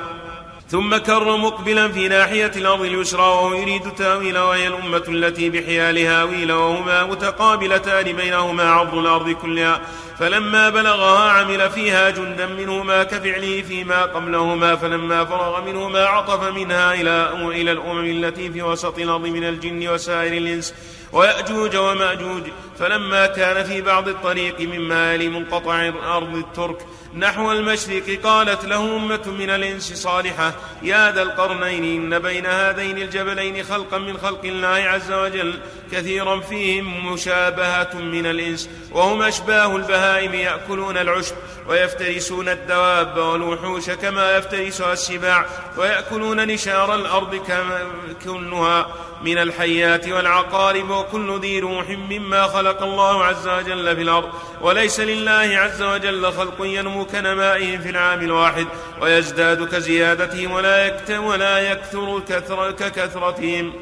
ثم 0.69 0.97
كر 0.97 1.37
مقبلا 1.37 1.87
في 1.87 2.07
ناحية 2.07 2.51
الأرض 2.55 2.81
اليسرى 2.81 3.21
وهو 3.21 3.53
يريد 3.53 3.81
تأويل 3.81 4.37
وهي 4.37 4.67
الأمة 4.67 5.03
التي 5.07 5.49
بحيالها 5.49 6.23
ويل 6.23 6.51
وهما 6.51 7.05
متقابلتان 7.05 8.15
بينهما 8.15 8.63
عرض 8.63 8.95
الأرض 8.95 9.29
كلها. 9.29 9.81
فلما 10.19 10.69
بلغها 10.69 11.29
عمل 11.31 11.69
فيها 11.69 12.09
جندا 12.09 12.45
منهما 12.45 13.03
كفعله 13.03 13.61
فيما 13.61 14.03
قبلهما. 14.03 14.75
فلما 14.75 15.25
فرغ 15.25 15.65
منهما 15.65 16.05
عطف 16.05 16.43
منها 16.43 16.93
إلى 16.93 17.31
إلى 17.61 17.71
الأمم 17.71 18.05
التي 18.05 18.51
في 18.51 18.61
وسط 18.61 18.99
الأرض 18.99 19.25
من 19.27 19.43
الجن 19.43 19.89
وسائر 19.89 20.33
الإنس. 20.33 20.73
ويأجوج 21.11 21.75
ومأجوج 21.75 22.43
فلما 22.79 23.27
كان 23.27 23.63
في 23.63 23.81
بعض 23.81 24.07
الطريق 24.07 24.59
من 24.59 24.79
مال 24.79 25.31
منقطع 25.31 25.91
أرض 26.17 26.35
الترك 26.35 26.85
نحو 27.15 27.51
المشرق 27.51 28.19
قالت 28.23 28.65
له 28.65 28.95
أمة 28.95 29.27
من 29.39 29.49
الإنس 29.49 29.93
صالحة 29.93 30.53
يا 30.83 31.11
ذا 31.11 31.21
القرنين 31.21 32.13
إن 32.13 32.19
بين 32.19 32.45
هذين 32.45 32.97
الجبلين 32.97 33.63
خلقا 33.63 33.97
من 33.97 34.17
خلق 34.17 34.41
الله 34.45 34.67
عز 34.67 35.11
وجل 35.11 35.59
كثيرا 35.91 36.39
فيهم 36.39 37.13
مشابهة 37.13 37.95
من 37.95 38.25
الإنس 38.25 38.69
وهم 38.91 39.21
أشباه 39.21 39.75
البهائم 39.75 40.33
يأكلون 40.33 40.97
العشب 40.97 41.35
ويفترسون 41.67 42.49
الدواب 42.49 43.17
والوحوش 43.17 43.89
كما 43.89 44.37
يفترسها 44.37 44.93
السباع 44.93 45.45
ويأكلون 45.77 46.47
نشار 46.47 46.95
الأرض 46.95 47.35
كما 47.35 47.79
كلها 48.23 48.87
من 49.21 49.37
الحيات 49.37 50.07
والعقارب 50.07 50.89
وكل 50.89 51.39
ذي 51.39 51.59
روح 51.59 51.89
مما 51.89 52.43
خلق 52.43 52.68
الله 52.81 53.23
عز 53.23 53.47
وجل 53.47 53.95
في 53.95 54.01
الأرض 54.01 54.29
وليس 54.61 54.99
لله 54.99 55.57
عز 55.57 55.81
وجل 55.81 56.31
خلق 56.31 56.55
ينمو 56.59 57.05
كنمائهم 57.05 57.81
في 57.81 57.89
العام 57.89 58.21
الواحد 58.21 58.67
ويزداد 59.01 59.67
كزيادتهم 59.67 60.51
ولا 60.51 60.87
يكتم 60.87 61.25
ولا 61.25 61.71
يكثر 61.71 62.19
كثر 62.19 62.71
ككثرتهم. 62.71 63.73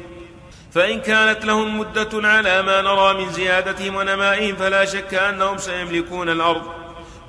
فإن 0.74 1.00
كانت 1.00 1.44
لهم 1.44 1.78
مدة 1.78 2.28
على 2.28 2.62
ما 2.62 2.82
نرى 2.82 3.14
من 3.14 3.32
زيادتهم 3.32 3.96
ونمائهم 3.96 4.56
فلا 4.56 4.84
شك 4.84 5.14
أنهم 5.14 5.58
سيملكون 5.58 6.28
الأرض 6.28 6.62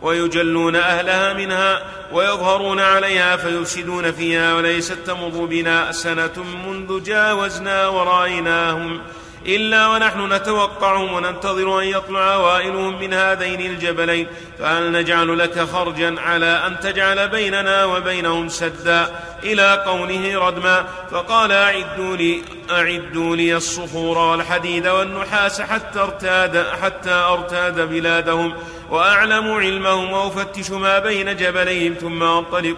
ويجلون 0.02 0.76
أهلها 0.76 1.34
منها 1.34 1.82
ويظهرون 2.12 2.80
عليها 2.80 3.38
فيفسدون 3.38 4.12
فيها 4.12 4.54
وليست 4.54 4.98
تمض 5.06 5.38
بنا 5.38 5.91
سنة 5.91 6.45
منذ 6.65 7.04
جاوزنا 7.04 7.88
ورأيناهم. 7.88 9.02
إلا 9.45 9.88
ونحن 9.88 10.34
نتوقعهم 10.34 11.13
وننتظر 11.13 11.80
أن 11.82 11.88
يطلع 11.88 12.34
أوائلهم 12.34 12.99
من 12.99 13.13
هذين 13.13 13.62
الجبلين 13.62 14.28
فهل 14.60 14.91
نجعل 14.91 15.39
لك 15.39 15.60
خرجا 15.60 16.15
على 16.19 16.67
أن 16.67 16.80
تجعل 16.80 17.28
بيننا 17.28 17.86
وبينهم 17.86 18.49
سدا؟ 18.49 19.10
إلى 19.43 19.84
قوله 19.86 20.47
ردما 20.47 20.86
فقال 21.12 21.52
أعدوا 21.52 22.15
لي 22.15 22.41
أعدوا 22.71 23.36
لي 23.36 23.56
الصخور 23.56 24.17
والحديد 24.17 24.88
والنحاس 24.88 25.62
حتى 25.62 25.99
ارتاد 25.99 26.65
حتى 26.82 27.12
أرتاد 27.12 27.89
بلادهم 27.89 28.54
وأعلم 28.89 29.52
علمهم 29.52 30.12
وأفتش 30.12 30.71
ما 30.71 30.99
بين 30.99 31.36
جبليهم 31.36 31.93
ثم 31.93 32.23
انطلق 32.23 32.78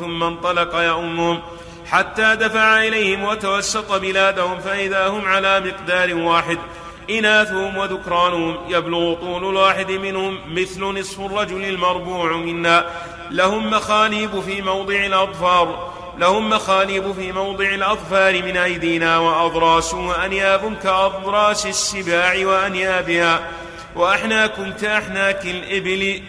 ثم 0.00 0.22
انطلق 0.22 0.76
يؤمهم 0.76 1.42
حتى 1.90 2.36
دفع 2.36 2.82
إليهم 2.82 3.24
وتوسط 3.24 3.92
بلادهم 3.92 4.58
فإذا 4.60 5.08
هم 5.08 5.28
على 5.28 5.60
مقدار 5.60 6.14
واحد 6.14 6.58
إناثهم 7.10 7.76
وذكرانهم 7.76 8.56
يبلغ 8.68 9.14
طول 9.14 9.48
الواحد 9.50 9.90
منهم 9.90 10.38
مثل 10.54 10.80
نصف 10.84 11.20
الرجل 11.20 11.64
المربوع 11.64 12.36
منا. 12.36 12.86
لهم 13.30 13.70
مخاليب 13.70 14.40
في 14.40 14.62
موضع 14.62 14.94
الأظفار 14.94 15.92
لهم 16.18 16.50
مخاليب 16.50 17.12
في 17.12 17.32
موضع 17.32 17.64
الأظفار 17.64 18.42
من 18.42 18.56
أيدينا 18.56 19.18
وأضراس 19.18 19.94
وأنياب 19.94 20.76
كأضراس 20.82 21.66
السباع 21.66 22.46
وأنيابها. 22.46 23.48
وأحناك 23.96 24.76
كأحناك 24.80 25.46
الإبل. 25.46 26.22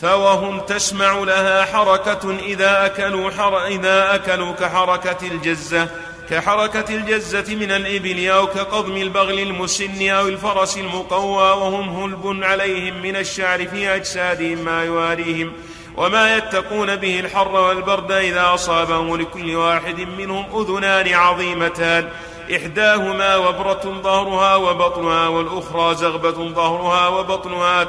فوهم 0.00 0.60
تسمع 0.60 1.18
لها 1.18 1.64
حركة 1.64 2.38
إذا 2.38 2.86
أكلوا, 2.86 3.30
حر 3.30 3.66
إذا 3.66 4.14
أكلوا 4.14 4.52
كحركة 4.52 5.26
الجزة 5.26 5.88
كحركة 6.30 6.94
الجزة 6.94 7.54
من 7.54 7.72
الإبل 7.72 8.28
أو 8.28 8.46
كقضم 8.46 8.96
البغل 8.96 9.38
المسن 9.38 10.08
أو 10.08 10.28
الفرس 10.28 10.78
المقوى 10.78 11.50
وهم 11.50 12.02
هلب 12.02 12.44
عليهم 12.44 13.02
من 13.02 13.16
الشعر 13.16 13.66
في 13.66 13.94
أجسادهم 13.94 14.58
ما 14.58 14.84
يواريهم 14.84 15.52
وما 15.96 16.36
يتقون 16.36 16.96
به 16.96 17.20
الحر 17.20 17.54
والبرد 17.54 18.12
إذا 18.12 18.54
أصابهم 18.54 19.16
لكل 19.16 19.56
واحد 19.56 20.00
منهم 20.00 20.44
أذنان 20.60 21.14
عظيمتان 21.14 22.08
إحداهما 22.56 23.36
وبرة 23.36 24.00
ظهرها 24.02 24.56
وبطنها 24.56 25.28
والأخرى 25.28 25.94
زغبة 25.94 26.48
ظهرها 26.48 27.08
وبطنها 27.08 27.86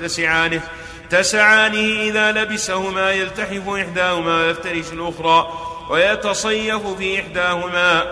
تسعانه 0.00 0.62
تسعانه 1.10 2.02
إذا 2.02 2.32
لبسهما 2.32 3.10
يلتحف 3.10 3.68
إحداهما 3.68 4.36
ويفترش 4.36 4.92
الأخرى 4.92 5.52
ويتصيف 5.90 6.86
في 6.86 7.20
إحداهما. 7.20 8.04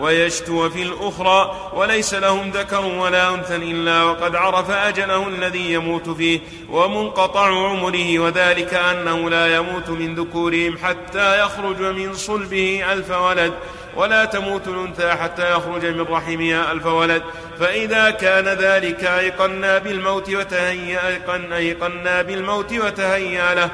ويشتو 0.00 0.70
في 0.70 0.82
الأخرى 0.82 1.70
وليس 1.74 2.14
لهم 2.14 2.50
ذكر 2.50 2.84
ولا 2.84 3.34
أنثى 3.34 3.56
إلا 3.56 4.04
وقد 4.04 4.36
عرف 4.36 4.70
أجله 4.70 5.28
الذي 5.28 5.72
يموت 5.72 6.10
فيه 6.10 6.40
ومنقطع 6.70 7.46
عمره 7.46 8.18
وذلك 8.18 8.74
أنه 8.74 9.30
لا 9.30 9.56
يموت 9.56 9.88
من 9.88 10.14
ذكورهم 10.14 10.78
حتى 10.78 11.40
يخرج 11.40 11.82
من 11.82 12.14
صلبه 12.14 12.92
ألف 12.92 13.10
ولد 13.10 13.52
ولا 13.96 14.24
تموت 14.24 14.68
الأنثى 14.68 15.10
حتى 15.10 15.52
يخرج 15.52 15.86
من 15.86 16.00
رحمها 16.00 16.72
ألف 16.72 16.86
ولد 16.86 17.22
فإذا 17.60 18.10
كان 18.10 18.48
ذلك 18.48 19.04
أيقنا 19.04 19.78
بالموت 19.78 20.30
وتهيأ 20.30 21.08
أيقنا 21.56 22.22
بالموت 22.22 22.72
وتهيأ 22.72 23.54
له 23.54 23.70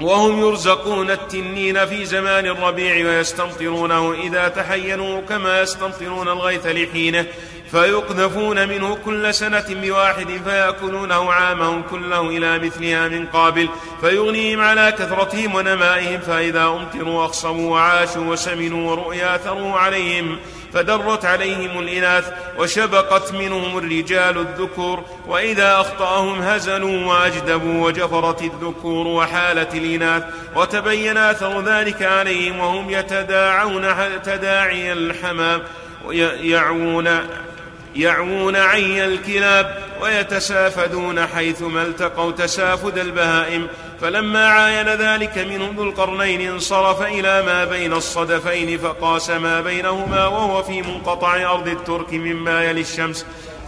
وهم 0.00 0.40
يرزقون 0.40 1.10
التنين 1.10 1.86
في 1.86 2.04
زمان 2.04 2.46
الربيع 2.46 3.06
ويستمطرونه 3.06 4.12
إذا 4.12 4.48
تحينوا 4.48 5.20
كما 5.20 5.60
يستمطرون 5.60 6.28
الغيث 6.28 6.66
لحينه 6.66 7.26
فيقذفون 7.70 8.68
منه 8.68 8.94
كل 9.04 9.34
سنة 9.34 9.64
بواحد 9.70 10.26
فيأكلونه 10.44 11.32
عامهم 11.32 11.82
كله 11.82 12.20
إلى 12.20 12.58
مثلها 12.58 13.08
من 13.08 13.26
قابل 13.26 13.68
فيغنيهم 14.00 14.60
على 14.60 14.92
كثرتهم 14.92 15.54
ونمائهم 15.54 16.20
فإذا 16.20 16.64
أمطروا 16.64 17.24
أخصموا 17.24 17.72
وعاشوا 17.72 18.24
وسمنوا 18.24 18.90
ورؤيا 18.90 19.36
ثروا 19.36 19.72
عليهم 19.72 20.38
فدرت 20.74 21.24
عليهم 21.24 21.78
الإناث 21.78 22.32
وشبقت 22.58 23.32
منهم 23.32 23.78
الرجال 23.78 24.38
الذكور 24.38 25.04
وإذا 25.26 25.80
أخطأهم 25.80 26.42
هزلوا 26.42 27.06
وأجدبوا 27.06 27.86
وجفرت 27.86 28.42
الذكور 28.42 29.06
وحالت 29.06 29.74
الإناث 29.74 30.24
وتبين 30.56 31.16
أثر 31.16 31.60
ذلك 31.60 32.02
عليهم 32.02 32.58
وهم 32.58 32.90
يتداعون 32.90 33.94
تداعي 34.22 34.92
الحمام 34.92 35.62
يعوون 36.40 37.08
يعوون 37.96 38.56
عي 38.56 39.04
الكلاب 39.04 39.78
ويتسافدون 40.00 41.26
حيثما 41.26 41.82
التقوا 41.82 42.32
تسافد 42.32 42.98
البهائم 42.98 43.68
فلما 44.00 44.48
عاين 44.48 44.88
ذلك 44.88 45.38
منهم 45.38 45.76
ذو 45.76 45.82
القرنين 45.82 46.50
انصرف 46.50 47.02
إلى 47.02 47.42
ما 47.42 47.64
بين 47.64 47.92
الصدفين 47.92 48.78
فقاس 48.78 49.30
ما 49.30 49.60
بينهما 49.60 50.26
وهو 50.26 50.62
في 50.62 50.82
منقطع 50.82 51.52
أرض 51.52 51.68
الترك 51.68 52.12
مما 52.12 52.64
يلي 52.64 52.80
الشمس. 52.80 53.26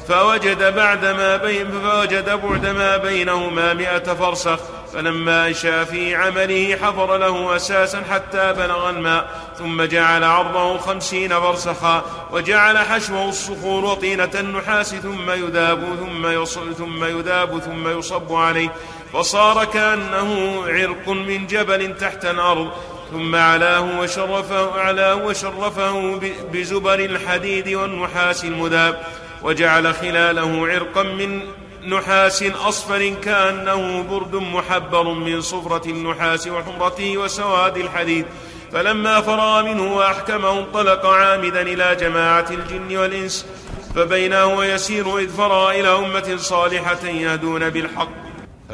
فوجد 0.08 0.74
بعد 0.74 1.04
ما 1.04 1.36
بين 1.36 1.70
فوجد 1.70 2.30
بعد 2.30 2.66
ما 2.66 2.96
بينهما 2.96 3.74
مئة 3.74 4.14
فرسخ. 4.14 4.58
فلما 4.92 5.48
أنشأ 5.48 5.84
في 5.84 6.14
عمله 6.14 6.76
حفر 6.82 7.16
له 7.16 7.56
أساسا 7.56 8.02
حتى 8.10 8.52
بلغ 8.52 8.90
الماء. 8.90 9.28
ثم 9.58 9.82
جعل 9.82 10.24
عرضه 10.24 10.78
خمسين 10.78 11.40
فرسخا. 11.40 12.04
وجعل 12.32 12.78
حشوه 12.78 13.28
الصخور 13.28 13.84
وطينة 13.84 14.30
النحاس 14.34 14.94
ثم 14.94 15.30
يذاب 15.30 15.96
ثم 16.00 16.26
يصل 16.26 16.74
ثم 16.74 17.04
يذاب 17.04 17.58
ثم 17.58 17.98
يصب 17.98 18.32
عليه. 18.32 18.72
فصار 19.12 19.64
كأنه 19.64 20.62
عرق 20.66 21.08
من 21.08 21.46
جبل 21.46 21.96
تحت 21.96 22.24
الأرض 22.24 22.68
ثم 23.10 23.36
علاه 23.36 24.00
وشرفه, 24.00 24.80
علاه 24.80 25.14
وشرفه 25.14 26.20
بزبر 26.52 26.98
الحديد 26.98 27.68
والنحاس 27.68 28.44
المذاب 28.44 29.02
وجعل 29.42 29.94
خلاله 29.94 30.68
عرقا 30.68 31.02
من 31.02 31.40
نحاس 31.86 32.42
أصفر 32.42 33.14
كأنه 33.24 34.02
برد 34.02 34.34
محبر 34.34 35.12
من 35.12 35.40
صفرة 35.40 35.86
النحاس 35.86 36.48
وحمرته 36.48 37.18
وسواد 37.18 37.76
الحديد. 37.76 38.26
فلما 38.72 39.20
فرغ 39.20 39.62
منه 39.62 39.96
وأحكمه 39.96 40.58
انطلق 40.58 41.06
عامدا 41.06 41.62
إلى 41.62 41.96
جماعة 42.00 42.46
الجن 42.50 42.96
والإنس 42.96 43.46
فبينه 43.94 44.46
ويسير 44.46 45.18
إذ 45.18 45.28
فرغ 45.28 45.70
إلى 45.70 45.88
أمة 45.88 46.36
صالحة 46.36 47.06
يهدون 47.06 47.70
بالحق. 47.70 48.27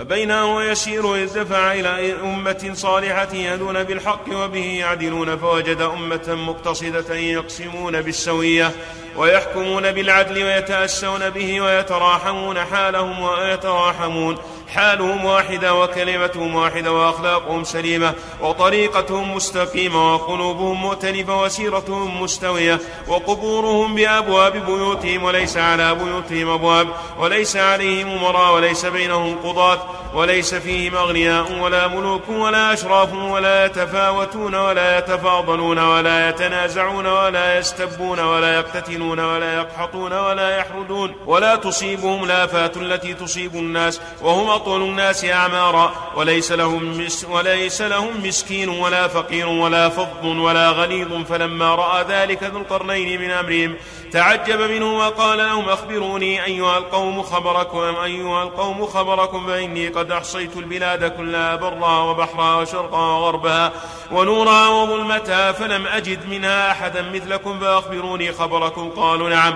فبينه 0.05 0.57
ويسير 0.57 1.15
إذ 1.15 1.43
دفع 1.43 1.73
إلى 1.73 2.13
أمة 2.23 2.71
صالحة 2.75 3.35
يهدون 3.35 3.83
بالحق 3.83 4.25
وبه 4.33 4.79
يعدلون 4.79 5.37
فوجد 5.37 5.81
أمة 5.81 6.35
مقتصدة 6.35 7.15
يقسمون 7.15 8.03
بالسوية 8.03 8.73
ويحكمون 9.17 9.93
بالعدل 9.93 10.43
ويتأسون 10.43 11.31
به 11.31 11.61
ويتراحمون 11.61 12.59
حالهم 12.59 13.23
ويتراحمون 13.23 14.39
حالهم 14.75 15.25
واحدة 15.25 15.75
وكلمتهم 15.75 16.55
واحدة 16.55 16.93
وأخلاقهم 16.93 17.65
سليمة 17.65 18.15
وطريقتهم 18.41 19.35
مستقيمة 19.35 20.15
وقلوبهم 20.15 20.83
مؤتلفة 20.83 21.43
وسيرتهم 21.43 22.23
مستوية 22.23 22.81
وقبورهم 23.09 23.95
بأبواب 23.95 24.67
بيوتهم 24.67 25.23
وليس 25.23 25.57
على 25.57 25.95
بيوتهم 25.95 26.49
أبواب 26.49 26.89
وليس 27.19 27.57
عليهم 27.57 28.09
أمراء 28.09 28.55
وليس 28.55 28.87
بينهم 28.87 29.37
قضاة 29.45 29.83
وليس 30.15 30.55
فيهم 30.55 30.95
أغنياء 30.95 31.53
ولا 31.61 31.89
ملوك 31.89 32.29
ولا 32.29 32.73
أشراف 32.73 33.13
ولا 33.15 33.65
يتفاوتون 33.67 34.55
ولا 34.55 34.99
يتفاضلون 34.99 35.79
ولا 35.79 36.29
يتنازعون 36.29 37.07
ولا 37.07 37.59
يستبون 37.59 38.21
ولا 38.21 38.55
يقتتلون 38.55 39.21
ولا 39.21 39.55
يقحطون 39.55 40.13
ولا 40.13 40.59
يحردون 40.59 41.15
ولا 41.27 41.57
تصيبهم 41.57 42.25
الآفات 42.25 42.77
التي 42.77 43.15
تصيب 43.15 43.55
الناس 43.55 44.01
وهم 44.23 44.51
أطول 44.51 44.83
الناس 44.83 45.25
أعمارا 45.25 45.93
وليس 46.17 46.53
لهم, 46.53 46.99
مس 47.05 47.27
وليس 47.31 47.83
لهم 47.83 48.27
مسكين 48.27 48.69
ولا 48.69 49.09
فقير 49.09 49.49
ولا 49.49 49.89
فض 49.89 50.25
ولا 50.25 50.71
غليظ 50.71 51.25
فلما 51.29 51.75
رأى 51.75 52.05
ذلك 52.09 52.43
ذو 52.43 52.59
القرنين 52.59 53.21
من 53.21 53.31
أمرهم 53.31 53.77
تعجب 54.13 54.61
منه 54.61 54.99
وقال 54.99 55.39
لهم 55.39 55.69
أخبروني 55.69 56.45
أيها 56.45 56.79
القوم 56.79 57.23
خبركم 57.23 57.97
أيها 58.05 58.43
القوم 58.43 58.87
خبركم 58.87 59.47
فإني 59.47 59.89
قد 59.89 60.04
أحصيت 60.13 60.57
البلاد 60.57 61.17
كلها 61.17 61.57
برها 61.57 62.01
وبحرها 62.01 62.57
وشرقها 62.57 63.19
وغربها 63.19 63.73
ونورها 64.13 64.69
وظلمتها 64.69 65.53
فلم 65.53 65.87
أجد 65.87 66.29
منها 66.29 66.71
أحدا 66.71 67.03
مثلكم 67.03 67.61
فأخبروني 67.61 68.33
خبركم. 68.33 68.91
قالوا 68.91 69.31
نعم. 69.31 69.55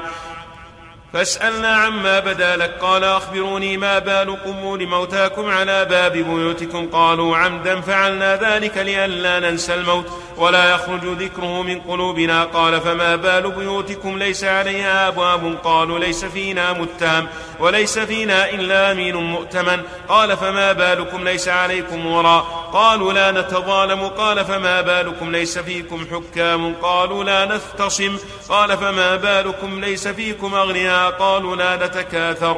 فاسألنا 1.13 1.69
عما 1.69 2.21
بدا 2.21 2.57
لك. 2.57 2.79
قال 2.81 3.05
أخبروني 3.05 3.77
ما 3.77 3.99
بال 3.99 4.45
قبور 4.45 4.87
موتاكم 4.87 5.51
على 5.51 5.85
باب 5.85 6.13
بيوتكم. 6.13 6.89
قالوا 6.93 7.37
عمدا 7.37 7.81
فعلنا 7.81 8.37
ذلك 8.37 8.79
لئلا 8.79 9.41
ننسى 9.41 9.75
الموت 9.75 10.07
ولا 10.37 10.75
يخرج 10.75 11.05
ذكره 11.05 11.63
من 11.63 11.81
قلوبنا. 11.81 12.45
قال 12.45 12.81
فما 12.81 13.17
بال 13.17 13.51
بيوتكم؟ 13.51 14.19
ليس 14.19 14.45
عليها 14.45 15.09
أبواب. 15.09 15.59
قالوا 15.65 15.99
ليس 15.99 16.25
فينا 16.25 16.73
متهم. 16.73 17.27
وليس 17.61 17.99
فينا 17.99 18.51
إلا 18.51 18.93
أمين 18.93 19.17
مؤتمن. 19.17 19.83
قال 20.09 20.37
فما 20.37 20.73
بالكم 20.73 21.25
ليس 21.25 21.49
عليكم 21.49 22.07
وراء. 22.07 22.71
قالوا 22.73 23.13
لا 23.13 23.31
نتظالم. 23.31 24.09
قال 24.09 24.45
فما 24.45 24.81
بالكم 24.81 25.33
ليس 25.33 25.59
فيكم 25.59 26.07
حكام. 26.13 26.75
قالوا 26.83 27.25
لا 27.25 27.45
نختصم 27.45 28.17
قال 28.49 28.77
فما 28.77 29.17
بالكم 29.17 29.81
ليس 29.81 30.09
فيكم 30.09 30.55
أغنياء. 30.55 31.11
قالوا 31.11 31.57
لا 31.57 31.87
نتكاثر. 31.87 32.57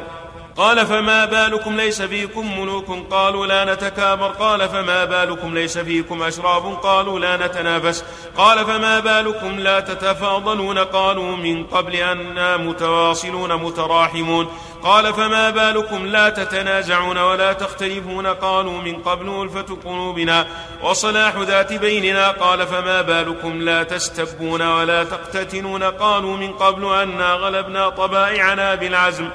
قال 0.57 0.85
فما 0.85 1.25
بالكم 1.25 1.77
ليس 1.77 2.01
فيكم 2.01 2.59
ملوك. 2.61 2.85
قالوا 3.11 3.45
لا 3.45 3.73
نتكابر 3.73 4.27
قال 4.27 4.69
فما 4.69 5.05
بالكم 5.05 5.53
ليس 5.53 5.77
فيكم 5.77 6.23
أشراب. 6.23 6.73
قالوا 6.83 7.19
لا 7.19 7.37
نتنافس. 7.37 8.03
قال 8.37 8.65
فما 8.65 8.99
بالكم 8.99 9.59
لا 9.59 9.79
تتفاضلون. 9.79 10.77
قالوا 10.77 11.35
من 11.37 11.63
قبل 11.63 11.95
أننا 11.95 12.57
متواصلون 12.57 13.55
متراحمون. 13.55 14.47
قال 14.83 15.13
فما 15.13 15.49
بالكم 15.49 16.05
لا 16.05 16.29
تتنازعون 16.29 17.17
ولا 17.17 17.53
تختلفون 17.53 18.27
قالوا 18.27 18.81
من 18.81 18.95
قبل 18.95 19.41
ألفة 19.41 19.77
قلوبنا 19.85 20.47
وصلاح 20.83 21.35
ذات 21.35 21.73
بيننا 21.73 22.31
قال 22.31 22.67
فما 22.67 23.01
بالكم 23.01 23.61
لا 23.61 23.83
تستبون 23.83 24.61
ولا 24.61 25.03
تقتتنون 25.03 25.83
قالوا 25.83 26.37
من 26.37 26.53
قبل 26.53 26.93
أنا 26.93 27.33
غلبنا 27.33 27.89
طبائعنا 27.89 28.75
بالعزم 28.75 29.29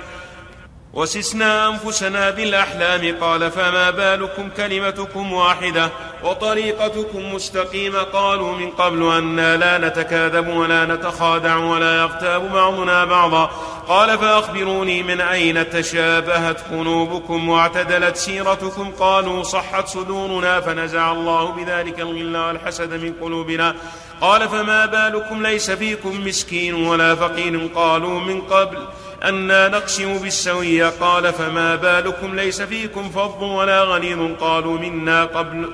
وسسنا 0.97 1.69
أنفسنا 1.69 2.31
بالأحلام. 2.31 3.17
قال 3.21 3.51
فما 3.51 3.91
بالكم 3.91 4.49
كلمتكم 4.57 5.33
واحدة 5.33 5.91
وطريقتكم 6.25 7.35
مستقيمة. 7.35 8.03
قالوا 8.03 8.57
من 8.57 8.71
قبل 8.71 9.13
أنا 9.13 9.57
لا 9.57 9.89
نتكاذب 9.89 10.49
ولا 10.49 10.85
نتخادع 10.85 11.57
ولا 11.57 11.97
يغتاب 11.97 12.53
بعضنا 12.53 13.05
بعضا. 13.05 13.51
قال 13.89 14.19
فأخبروني 14.19 15.03
من 15.03 15.21
أين 15.21 15.71
تشابهت 15.71 16.61
قلوبكم 16.71 17.49
واعتدلت 17.49 18.17
سيرتكم. 18.17 18.93
قالوا 18.99 19.43
صحت 19.43 19.89
صدورنا 19.89 20.61
فنزع 20.61 21.13
الله 21.13 21.51
بذلك 21.51 22.01
الغل 22.01 22.37
والحسد 22.37 22.93
من 22.93 23.13
قلوبنا. 23.21 23.75
قال 24.21 24.49
فما 24.49 24.87
بالكم 24.87 25.47
ليس 25.47 25.71
فيكم 25.71 26.27
مسكين 26.27 26.75
ولا 26.75 27.15
فقير. 27.15 27.69
قالوا 27.75 28.21
من 28.21 28.41
قبل 28.41 28.79
أنا 29.25 29.69
نقسم 29.69 30.19
بالسوية 30.19 30.93
قال 31.01 31.33
فما 31.33 31.75
بالكم 31.75 32.35
ليس 32.35 32.63
فيكم 32.63 33.11
فض 33.11 33.43
ولا 33.43 33.83
غليظ 33.83 34.31
قالوا 34.41 34.79
منا 34.79 35.25
قبل 35.25 35.71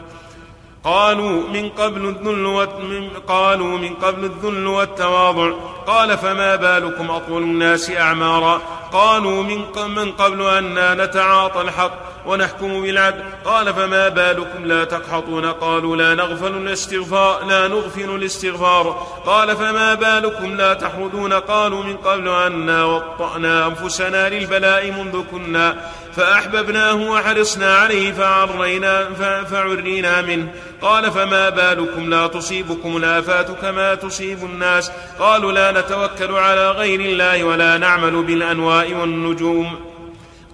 قالوا 0.85 1.49
من 1.49 1.69
قبل 1.69 2.09
الذل 2.09 3.11
قالوا 3.29 3.79
من 3.79 3.95
قبل 3.95 4.25
الذل 4.25 4.67
والتواضع. 4.67 5.53
قال 5.87 6.19
فما 6.19 6.57
بالكم 6.57 7.11
أطول 7.11 7.43
الناس 7.43 7.91
أعمارا. 7.91 8.63
قالوا 8.93 9.43
من 9.43 9.65
من 9.89 10.13
قبل 10.13 10.43
أنا 10.43 11.05
نتعاطى 11.05 11.61
الحق 11.61 11.93
ونحكم 12.27 12.83
بالعدل. 12.83 13.23
قال 13.45 13.75
فما 13.75 14.09
بالكم 14.09 14.67
لا 14.67 14.85
تقحطون؟ 14.85 15.47
قالوا 15.47 15.97
لا 15.97 16.15
نغفل 16.15 16.57
الاستغفار 16.57 17.45
لا 17.45 17.69
نغفل 17.69 18.11
الاستغفار. 18.11 19.07
قال 19.27 19.57
فما 19.57 19.95
بالكم 19.95 20.57
لا 20.57 20.75
تحردون 20.75 21.33
قالوا 21.33 21.85
من 21.85 21.97
قبل 21.97 22.29
أنا 22.29 22.85
وطأنا 22.85 23.67
أنفسنا 23.67 24.29
للبلاء 24.29 24.91
منذ 24.91 25.25
كنا 25.31 25.91
فأحببناه 26.17 26.95
وحرصنا 26.95 27.77
عليه 27.77 28.13
فعرينا 28.13 29.09
فعرينا 29.51 30.21
منه. 30.21 30.49
قال 30.83 31.11
فما 31.11 31.49
بالكم 31.51 32.11
لا 32.11 32.27
تصيبكم 32.27 32.97
الآفات 32.97 33.51
كما 33.51 33.95
تصيب 33.95 34.45
الناس 34.45 34.93
قالوا 35.19 35.53
لا 35.53 35.81
نتوكل 35.81 36.35
على 36.35 36.71
غير 36.71 37.01
الله 37.01 37.45
ولا 37.45 37.79
نعمل 37.79 38.23
بالأنواء 38.23 38.95
والنجوم 38.95 39.93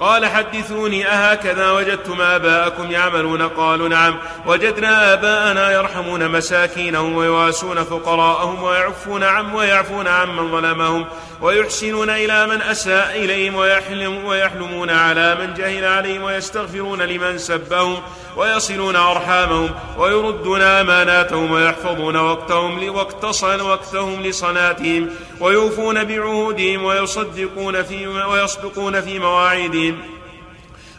قال 0.00 0.26
حدثوني 0.26 1.06
أهكذا 1.06 1.70
وجدتم 1.70 2.20
آباءكم 2.20 2.90
يعملون 2.90 3.42
قالوا 3.42 3.88
نعم 3.88 4.16
وجدنا 4.46 5.12
آباءنا 5.12 5.72
يرحمون 5.72 6.28
مساكينهم 6.28 7.16
ويواسون 7.16 7.84
فقراءهم 7.84 8.62
ويعفون 8.62 9.24
عم 9.24 9.54
ويعفون 9.54 10.08
عمن 10.08 10.50
ظلمهم 10.50 11.04
ويحسنون 11.42 12.10
إلى 12.10 12.46
من 12.46 12.62
أساء 12.62 13.16
إليهم 13.16 13.54
ويحلم 13.54 14.24
ويحلمون 14.24 14.90
على 14.90 15.34
من 15.34 15.54
جهل 15.54 15.84
عليهم 15.84 16.22
ويستغفرون 16.22 17.02
لمن 17.02 17.38
سبهم 17.38 18.02
ويصلون 18.38 18.96
أرحامهم 18.96 19.70
ويردون 19.98 20.62
أماناتهم 20.62 21.50
ويحفظون 21.50 22.16
وقتهم 22.16 22.88
وقتصن 22.88 23.60
وقتهم 23.60 24.22
لصلاتهم 24.22 25.10
ويوفون 25.40 26.04
بعهودهم 26.04 26.84
ويصدقون 26.84 27.82
في 27.82 28.06
ويصدقون 28.06 29.00
في 29.00 29.18
مواعيدهم. 29.18 30.17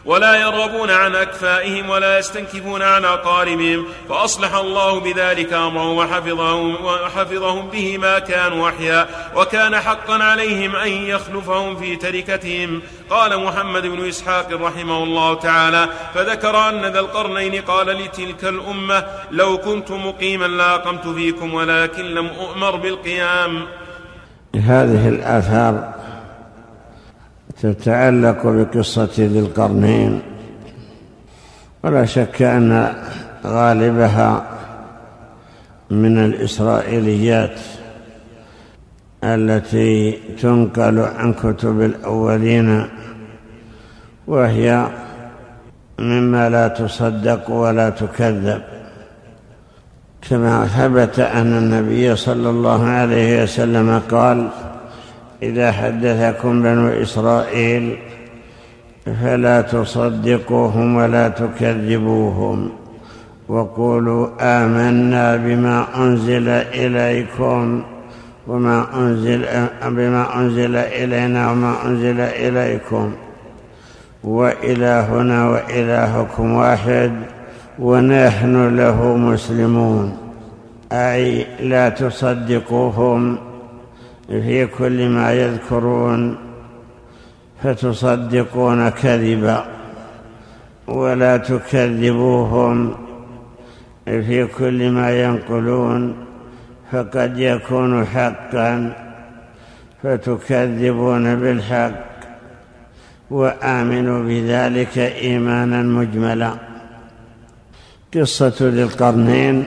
ولا 0.04 0.34
يرغبون 0.34 0.90
عن 0.90 1.16
أكفائهم 1.16 1.90
ولا 1.90 2.18
يستنكفون 2.18 2.82
عن 2.82 3.04
أقاربهم 3.04 3.86
فأصلح 4.08 4.54
الله 4.54 5.00
بذلك 5.00 5.52
أمرهم 5.52 5.96
وحفظهم, 5.96 6.84
وحفظهم 6.84 7.68
به 7.68 7.98
ما 7.98 8.18
كانوا 8.18 8.68
أحياء 8.68 9.30
وكان 9.36 9.76
حقا 9.76 10.14
عليهم 10.24 10.76
أن 10.76 10.88
يخلفهم 10.88 11.76
في 11.76 11.96
تركتهم. 11.96 12.82
قال 13.10 13.44
محمد 13.44 13.86
بن 13.86 14.08
إسحاق 14.08 14.52
رحمه 14.52 15.02
الله 15.04 15.34
تعالى 15.34 15.88
فذكر 16.14 16.68
أن 16.68 16.86
ذا 16.86 17.00
القرنين 17.00 17.62
قال 17.62 17.86
لتلك 17.86 18.44
الأمة 18.44 19.04
لو 19.30 19.58
كنت 19.58 19.90
مقيما 19.90 20.46
لاقمت 20.46 21.08
فيكم 21.08 21.54
ولكن 21.54 22.04
لم 22.04 22.26
أؤمر 22.26 22.76
بالقيام. 22.76 23.66
هذه 24.54 25.08
الآثار 25.08 25.94
تتعلق 27.62 28.46
بقصة 28.46 29.08
ذي 29.18 29.38
القرنين. 29.38 30.20
ولا 31.84 32.04
شك 32.04 32.42
أن 32.42 32.92
غالبها 33.46 34.46
من 35.90 36.18
الإسرائيليات 36.18 37.60
التي 39.24 40.18
تنقل 40.42 40.98
عن 40.98 41.32
كتب 41.32 41.80
الأولين 41.80 42.86
وهي 44.26 44.86
مما 45.98 46.48
لا 46.48 46.68
تصدق 46.68 47.50
ولا 47.50 47.90
تكذب. 47.90 48.62
كما 50.30 50.66
ثبت 50.66 51.18
أن 51.20 51.58
النبي 51.58 52.16
صلى 52.16 52.50
الله 52.50 52.84
عليه 52.84 53.42
وسلم 53.42 54.02
قال 54.10 54.48
إذا 55.42 55.72
حدثكم 55.72 56.62
بنو 56.62 56.88
إسرائيل 56.88 57.96
فلا 59.22 59.60
تصدقوهم 59.60 60.96
ولا 60.96 61.28
تكذبوهم. 61.28 62.70
وقولوا 63.48 64.28
آمنا 64.40 65.36
بما 65.36 65.86
أنزل 65.96 66.48
إليكم 66.48 67.82
وما 68.46 68.86
أنزل 68.94 69.44
بما 69.82 70.38
أنزل 70.40 70.76
إلينا 70.76 71.50
وما 71.50 71.74
أنزل 71.86 72.20
إليكم. 72.20 73.12
وإلهنا 74.24 75.48
وإلهكم 75.48 76.52
واحد 76.52 77.12
ونحن 77.78 78.76
له 78.76 79.16
مسلمون. 79.16 80.16
أي 80.92 81.46
لا 81.60 81.88
تصدقوهم 81.88 83.38
في 84.30 84.66
كل 84.66 85.08
ما 85.08 85.32
يذكرون 85.32 86.36
فتصدقون 87.62 88.88
كذبا 88.88 89.64
ولا 90.88 91.36
تكذبوهم. 91.36 92.94
في 94.04 94.46
كل 94.46 94.90
ما 94.90 95.22
ينقلون 95.22 96.14
فقد 96.92 97.38
يكون 97.38 98.04
حقا 98.06 98.92
فتكذبون 100.02 101.36
بالحق 101.36 102.10
وآمنوا 103.30 104.22
بذلك 104.22 104.98
إيمانا 104.98 105.82
مجملا. 105.82 106.52
قصة 108.14 108.54
ذي 108.60 108.82
القرنين 108.82 109.66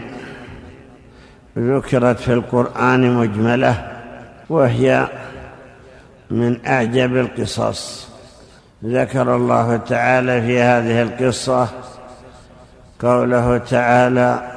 ذكرت 1.58 2.20
في 2.20 2.34
القرآن 2.34 3.14
مجملة 3.14 3.93
وهي 4.50 5.08
من 6.32 6.66
أعجب 6.68 7.18
القصص. 7.18 8.08
ذكر 8.86 9.36
الله 9.36 9.78
تعالى 9.78 10.42
في 10.42 10.62
هذه 10.62 11.02
القصة 11.02 11.68
قوله 13.00 13.58
تعالى 13.58 14.52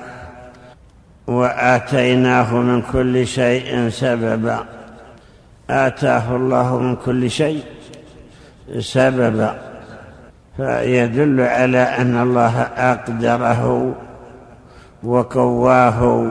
وآتيناه 1.26 2.55
من 2.55 2.82
كل 2.82 3.26
شيء 3.26 3.89
سببا. 3.89 4.64
آتاه 5.70 6.37
الله 6.37 6.78
من 6.78 6.97
كل 6.97 7.30
شيء 7.30 7.62
سببا. 8.78 9.59
فيدل 10.57 11.41
على 11.41 11.78
أن 11.78 12.22
الله 12.22 12.61
أقدره 12.62 13.95
وقواه 15.03 16.30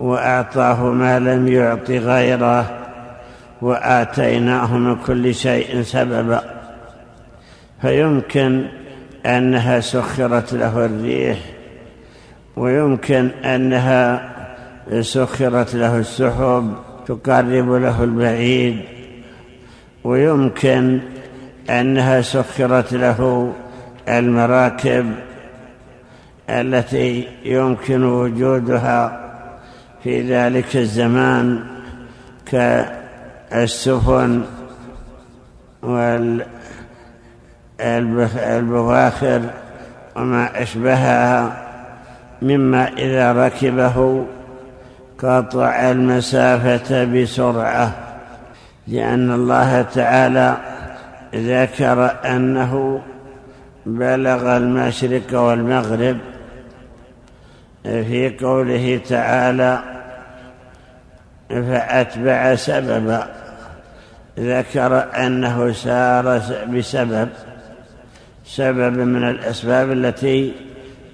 وأعطاه 0.00 0.84
ما 0.84 1.18
لم 1.18 1.48
يعط 1.48 1.90
غيره 1.90 2.80
واتيناه 3.62 4.76
من 4.76 4.96
كل 4.96 5.34
شيء 5.34 5.82
سببا. 5.82 6.42
فيمكن 7.82 8.66
أنها 9.26 9.80
سخرت 9.80 10.52
له 10.52 10.84
الريح 10.86 11.38
ويمكن 12.56 13.28
أنها 13.44 14.32
سخرت 15.00 15.74
له 15.74 15.98
السحب 15.98 16.74
تقرب 17.06 17.72
له 17.72 18.04
البعيد. 18.04 18.80
ويمكن 20.04 21.00
أنها 21.70 22.20
سخرت 22.20 22.92
له 22.92 23.52
المراكب 24.08 25.12
التي 26.50 27.28
يمكن 27.44 28.04
وجودها. 28.04 29.23
في 30.04 30.22
ذلك 30.22 30.76
الزمان 30.76 31.64
كالسفن 33.50 34.42
والبواخر 37.82 39.40
وما 40.16 40.62
أشبهها 40.62 41.56
مما 42.42 42.88
إذا 42.88 43.32
ركبه 43.32 44.26
قطع 45.18 45.90
المسافة 45.90 47.04
بسرعة 47.04 47.92
لأن 48.88 49.30
الله 49.30 49.82
تعالى 49.82 50.56
ذكر 51.34 52.16
أنه 52.24 53.00
بلغ 53.86 54.56
المشرق 54.56 55.40
والمغرب 55.40 56.18
في 57.84 58.36
قوله 58.40 59.00
تعالى 59.08 59.93
فأتبع 61.62 62.54
سببا 62.54 63.26
ذكر 64.38 65.16
أنه 65.26 65.72
سار 65.72 66.42
بسبب 66.68 67.28
سبب 68.46 68.98
من 68.98 69.28
الأسباب 69.28 69.92
التي 69.92 70.52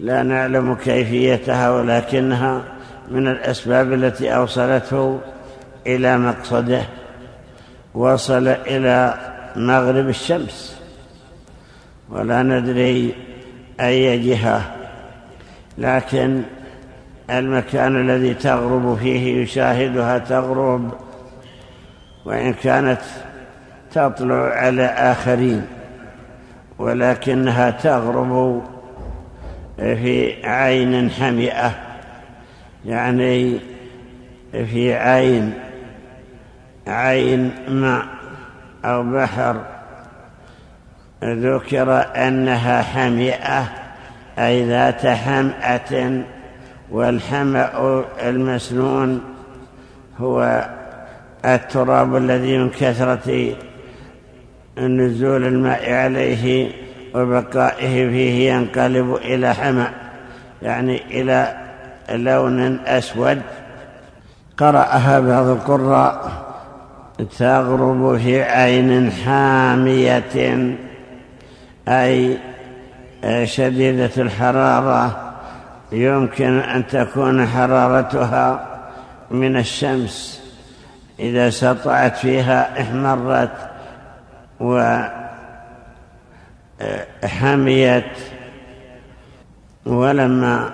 لا 0.01 0.23
نعلم 0.23 0.75
كيفيتها 0.75 1.71
ولكنها 1.71 2.63
من 3.11 3.29
الأسباب 3.29 3.93
التي 3.93 4.35
أوصلته 4.35 5.21
إلى 5.87 6.19
مقصده. 6.19 6.83
وصل 7.95 8.49
إلى 8.49 9.15
مغرب 9.57 10.09
الشمس. 10.09 10.77
ولا 12.11 12.43
ندري 12.43 13.15
أي 13.81 14.19
جهة. 14.19 14.63
لكن 15.79 16.43
المكان 17.31 18.01
الذي 18.01 18.35
تغرب 18.35 18.99
فيه 18.99 19.43
يشاهدها 19.43 20.19
تغرب 20.19 20.91
وإن 22.25 22.53
كانت 22.53 23.01
تطلع 23.93 24.35
على 24.35 24.85
آخرين 24.85 25.67
ولكنها 26.79 27.71
تغرب 27.71 28.63
في 29.77 30.47
عين 30.47 31.11
حمئة 31.11 31.73
يعني 32.85 33.59
في 34.53 34.95
عين 34.95 35.55
عين 36.87 37.53
ماء 37.69 38.05
أو 38.85 39.03
بحر. 39.03 39.61
ذكر 41.25 42.07
أنها 42.17 42.83
حمئة 42.83 43.69
أي 44.39 44.65
ذات 44.65 45.07
حمأة 45.07 46.23
والحمأ 46.91 48.05
المسنون 48.23 49.21
هو 50.21 50.69
التراب 51.45 52.17
الذي 52.17 52.59
من 52.59 52.71
كثرة 52.71 53.55
نزول 54.79 55.45
الماء 55.47 55.93
عليه 55.93 56.73
وبقائه 57.15 58.09
فيه 58.11 58.53
ينقلب 58.53 59.15
إلى 59.15 59.55
حمأ 59.55 59.91
يعني 60.63 61.03
إلى 61.21 61.57
لون 62.11 62.81
أسود. 62.87 63.43
قرأها 64.57 65.21
بعض 65.21 65.47
القراء 65.47 66.31
تغرب 67.39 68.19
في 68.19 68.43
عين 68.43 69.13
حامية 69.13 70.77
أي 71.89 72.39
شديدة 73.45 74.11
الحرارة. 74.17 75.30
يمكن 75.93 76.59
أن 76.59 76.87
تكون 76.87 77.47
حرارتها 77.47 78.67
من 79.31 79.57
الشمس. 79.57 80.41
إذا 81.19 81.51
سطعت 81.51 82.17
فيها 82.17 82.83
احمرت 82.83 83.71
وحميت 87.25 88.05
ولما 89.87 90.71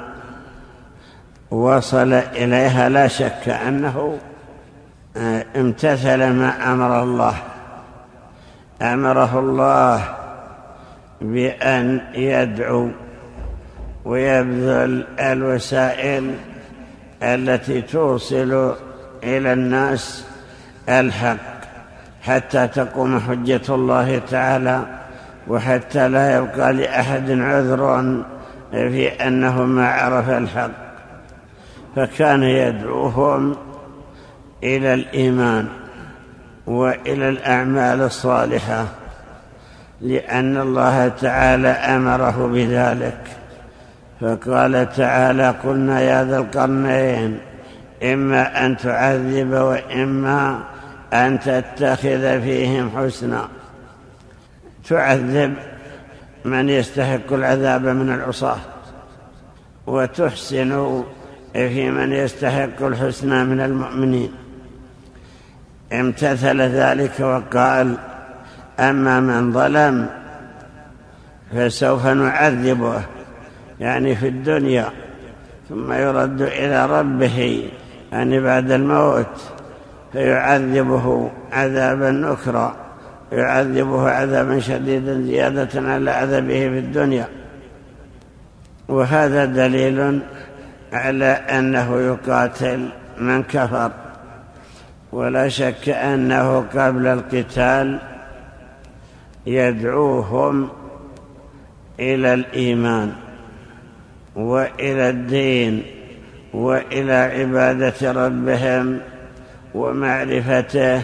وصل 1.50 2.12
إليها 2.12 2.88
لا 2.88 3.08
شك 3.08 3.48
أنه 3.48 4.18
امتثل 5.56 6.32
ما 6.32 6.72
أمر 6.72 7.02
الله. 7.02 7.34
أمره 8.82 9.38
الله 9.38 10.04
بأن 11.20 12.00
يدعو 12.14 12.90
ويبذل 14.06 15.06
الوسائل 15.18 16.34
التي 17.22 17.82
توصل 17.82 18.74
إلى 19.24 19.52
الناس 19.52 20.24
الحق 20.88 21.36
حتى 22.22 22.68
تقوم 22.68 23.20
حجة 23.20 23.60
الله 23.68 24.18
تعالى 24.30 24.82
وحتى 25.48 26.08
لا 26.08 26.36
يبقى 26.36 26.72
لأحد 26.72 27.30
عذر 27.30 28.22
في 28.70 29.08
أنه 29.08 29.62
ما 29.62 29.88
عرف 29.88 30.30
الحق. 30.30 30.70
فكان 31.96 32.42
يدعوهم 32.42 33.56
إلى 34.64 34.94
الإيمان 34.94 35.68
وإلى 36.66 37.28
الأعمال 37.28 38.02
الصالحة 38.02 38.86
لأن 40.00 40.56
الله 40.56 41.08
تعالى 41.08 41.68
أمره 41.68 42.50
بذلك. 42.52 43.45
فقال 44.20 44.92
تعالى 44.96 45.54
قلنا 45.64 46.00
يا 46.00 46.24
ذا 46.24 46.38
القرنين 46.38 47.38
إما 48.02 48.66
أن 48.66 48.76
تعذب 48.76 49.52
وإما 49.52 50.64
أن 51.12 51.40
تتخذ 51.40 52.40
فيهم 52.40 52.90
حسنا. 52.96 53.48
تعذب 54.88 55.54
من 56.44 56.68
يستحق 56.68 57.32
العذاب 57.32 57.86
من 57.86 58.14
العصاة 58.14 58.58
وتحسن 59.86 61.02
في 61.52 61.90
من 61.90 62.12
يستحق 62.12 62.82
الحسنى 62.82 63.44
من 63.44 63.60
المؤمنين. 63.60 64.32
امتثل 65.92 66.60
ذلك 66.60 67.20
وقال 67.20 67.96
أما 68.80 69.20
من 69.20 69.52
ظلم 69.52 70.08
فسوف 71.52 72.06
نعذبه. 72.06 73.02
يعني 73.80 74.16
في 74.16 74.28
الدنيا 74.28 74.90
ثم 75.68 75.92
يرد 75.92 76.42
إلى 76.42 76.86
ربه 76.86 77.68
يعني 78.12 78.40
بعد 78.40 78.70
الموت 78.70 79.52
فيعذبه 80.12 81.30
عذابا 81.52 82.10
نكرا 82.10 82.76
يعذبه 83.32 84.10
عذابا 84.10 84.60
شديدا 84.60 85.20
زيادة 85.20 85.88
على 85.88 86.10
عذابه 86.10 86.68
في 86.68 86.78
الدنيا. 86.78 87.28
وهذا 88.88 89.44
دليل 89.44 90.20
على 90.92 91.26
أنه 91.26 92.00
يقاتل 92.00 92.88
من 93.18 93.42
كفر. 93.42 93.90
ولا 95.12 95.48
شك 95.48 95.88
أنه 95.88 96.60
قبل 96.60 97.06
القتال 97.06 97.98
يدعوهم 99.46 100.68
إلى 102.00 102.34
الإيمان. 102.34 103.12
وإلى 104.36 105.10
الدين 105.10 105.82
وإلى 106.52 107.12
عبادة 107.12 108.12
ربهم 108.12 109.00
ومعرفته 109.74 111.02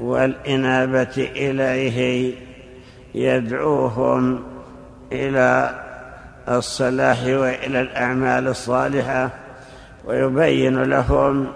والإنابة 0.00 1.30
إليه 1.36 2.32
يدعوهم 3.14 4.42
إلى 5.12 5.80
الصلاح 6.48 7.22
وإلى 7.24 7.80
الأعمال 7.80 8.48
الصالحة 8.48 9.30
ويبين 10.04 10.82
لهم 10.82 11.46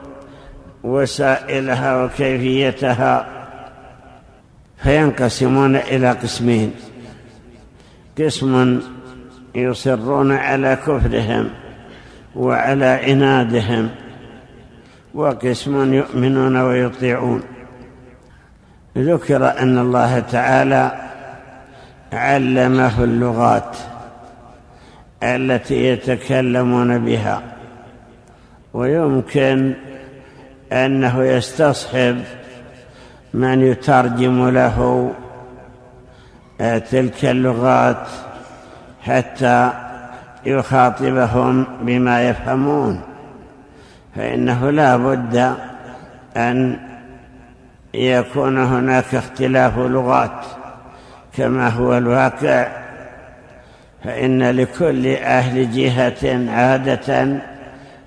وسائلها 0.85 2.05
وكيفيتها 2.05 3.27
فينقسمون 4.83 5.77
إلى 5.77 6.11
قسمين. 6.11 6.75
قسم 8.19 8.81
يصرون 9.57 10.33
على 10.33 10.77
كفرهم 10.77 11.51
وعلى 12.37 12.85
عنادهم 12.85 13.91
وقسم 15.15 15.95
يؤمنون 15.95 16.57
ويطيعون. 16.57 17.43
ذكر 18.97 19.59
أن 19.59 19.79
الله 19.79 20.19
تعالى 20.19 20.93
علمه 22.13 23.05
اللغات 23.05 23.77
التي 25.23 25.85
يتكلمون 25.85 26.99
بها 27.05 27.43
ويمكن 28.75 29.75
أنه 30.73 31.25
يستصحب 31.25 32.23
من 33.35 33.61
يترجم 33.61 34.49
له 34.49 35.11
تلك 36.91 37.25
اللغات 37.25 38.07
حتى 39.07 39.71
يخاطبهم 40.47 41.67
بما 41.81 42.29
يفهمون. 42.29 43.01
فإنه 44.17 44.71
لا 44.71 44.97
بد 44.97 45.55
أن 46.37 46.79
يكون 47.95 48.59
هناك 48.59 49.15
اختلاف 49.15 49.79
لغات 49.79 50.45
كما 51.37 51.69
هو 51.69 51.99
الواقع. 51.99 52.69
فإن 54.05 54.51
لكل 54.51 55.07
أهل 55.07 55.73
جهة 55.73 56.51
عادة 56.51 57.39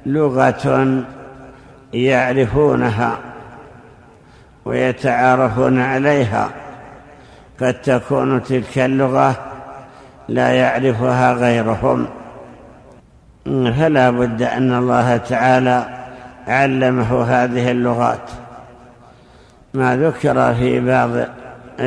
لغة 0.06 1.04
يعرفونها 1.94 3.18
ويتعارفون 4.66 5.80
عليها. 5.82 6.50
قد 7.62 7.74
تكون 7.74 8.44
تلك 8.44 8.78
اللغة 8.78 9.49
لا 10.30 10.50
يعرفها 10.50 11.34
غيرهم. 11.34 12.08
فلا 13.46 14.10
بد 14.10 14.42
أن 14.42 14.74
الله 14.74 15.18
تعالى 15.18 15.88
علمه 16.48 17.24
هذه 17.24 17.72
اللغات. 17.72 18.30
ما 19.74 19.98
ذكر 19.98 20.54
في 20.54 20.80
بعض 20.80 21.10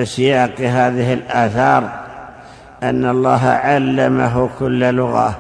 سياق 0.05 0.61
هذه 0.61 1.13
الآثار 1.13 1.91
أن 2.83 3.05
الله 3.05 3.47
علمه 3.47 4.49
كل 4.59 4.95
لغة. 4.95 5.39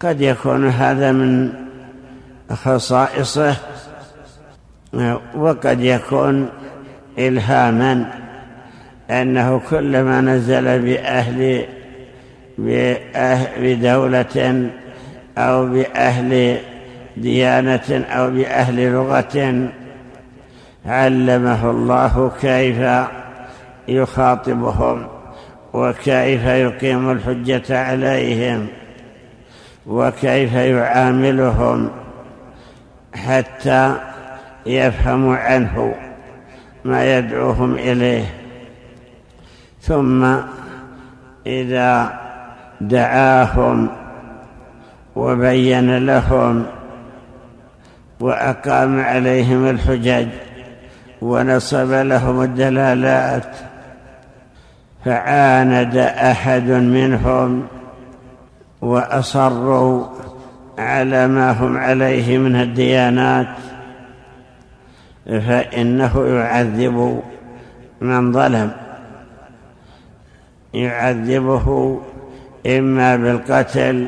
قد 0.00 0.20
يكون 0.20 0.68
هذا 0.68 1.12
من 1.12 1.52
خصائصه 2.52 3.56
وقد 5.34 5.80
يكون 5.80 6.48
إلهاما. 7.18 8.04
أنه 9.10 9.60
كلما 9.70 10.20
نزل 10.20 10.78
بأهل 10.78 11.64
بدولة 13.58 14.70
أو 15.38 15.66
بأهل 15.66 16.58
ديانة 17.16 18.04
أو 18.10 18.30
بأهل 18.30 18.92
لغة 18.92 19.68
علمه 20.86 21.70
الله 21.70 22.32
كيف 22.40 23.06
يخاطبهم 23.88 25.06
وكيف 25.72 26.44
يقيم 26.44 27.10
الحجة 27.10 27.78
عليهم 27.78 28.66
وكيف 29.86 30.54
يعاملهم 30.54 31.90
حتى 33.14 33.94
يفهموا 34.66 35.36
عنه 35.36 35.94
ما 36.84 37.18
يدعوهم 37.18 37.74
إليه. 37.74 38.37
ثم 39.88 40.36
إذا 41.46 42.18
دعاهم 42.80 43.88
وبين 45.16 46.06
لهم 46.06 46.66
وأقام 48.20 49.00
عليهم 49.00 49.66
الحجج 49.66 50.28
ونصب 51.22 51.92
لهم 51.92 52.42
الدلالات 52.42 53.56
فعاند 55.04 55.96
أحد 55.96 56.68
منهم 56.70 57.66
وأصروا 58.80 60.06
على 60.78 61.26
ما 61.26 61.50
هم 61.50 61.76
عليه 61.76 62.38
من 62.38 62.56
الديانات 62.56 63.48
فإنه 65.26 66.26
يعذب 66.26 67.22
من 68.00 68.32
ظلم. 68.32 68.87
يعذبه 70.74 72.00
إما 72.66 73.16
بالقتل 73.16 74.06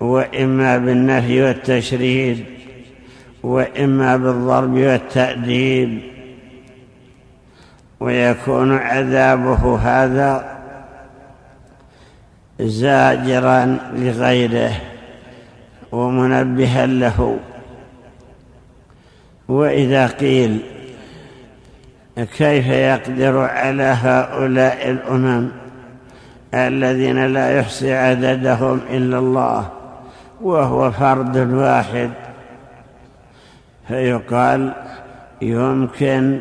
وإما 0.00 0.78
بالنفي 0.78 1.42
والتشريد 1.42 2.44
وإما 3.42 4.16
بالضرب 4.16 4.74
والتأديب. 4.74 6.00
ويكون 8.00 8.76
عذابه 8.76 9.78
هذا 9.78 10.58
زاجرا 12.60 13.78
لغيره 13.94 14.72
ومنبها 15.92 16.86
له. 16.86 17.38
وإذا 19.48 20.06
قيل 20.06 20.58
كيف 22.16 22.66
يقدر 22.66 23.38
على 23.38 23.82
هؤلاء 23.82 24.90
الأمم؟ 24.90 25.48
الذين 26.54 27.26
لا 27.26 27.58
يحصي 27.58 27.94
عددهم 27.94 28.80
إلا 28.90 29.18
الله 29.18 29.68
وهو 30.40 30.90
فرد 30.90 31.36
واحد. 31.36 32.10
فيقال 33.88 34.72
يمكن 35.42 36.40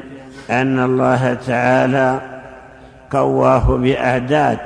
أن 0.50 0.80
الله 0.80 1.34
تعالى 1.34 2.20
قواه 3.12 3.78
بأعداد 3.78 4.60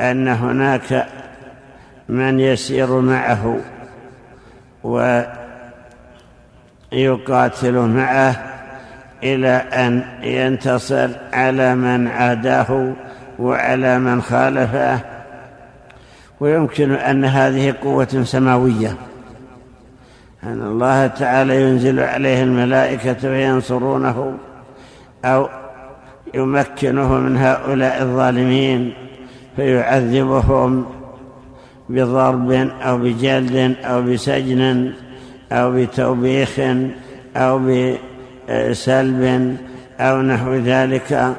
أن 0.00 0.28
هناك 0.28 1.06
من 2.08 2.40
يسير 2.40 3.00
معه 3.00 3.58
ويقاتل 6.92 7.74
معه 7.74 8.36
إلى 9.22 9.48
أن 9.56 10.04
ينتصر 10.22 11.10
على 11.32 11.74
من 11.74 12.08
عاداه 12.08 12.92
وعلى 13.38 13.98
من 13.98 14.22
خالفه 14.22 15.00
ويمكن 16.40 16.92
أن 16.92 17.24
هذه 17.24 17.74
قوة 17.82 18.22
سماوية. 18.24 18.96
أن 20.44 20.62
الله 20.62 21.06
تعالى 21.06 21.62
ينزل 21.62 22.00
عليه 22.00 22.42
الملائكة 22.42 23.14
فينصرونه 23.14 24.34
أو 25.24 25.48
يمكنه 26.34 27.14
من 27.14 27.36
هؤلاء 27.36 28.02
الظالمين 28.02 28.92
فيعذبهم 29.56 30.84
بضرب 31.88 32.50
أو 32.82 32.98
بجلد 32.98 33.76
أو 33.84 34.02
بسجن 34.02 34.92
أو 35.52 35.72
بتوبيخ 35.72 36.60
أو 37.36 37.60
بسلب 38.48 39.56
أو 40.00 40.22
نحو 40.22 40.54
ذلك. 40.54 41.34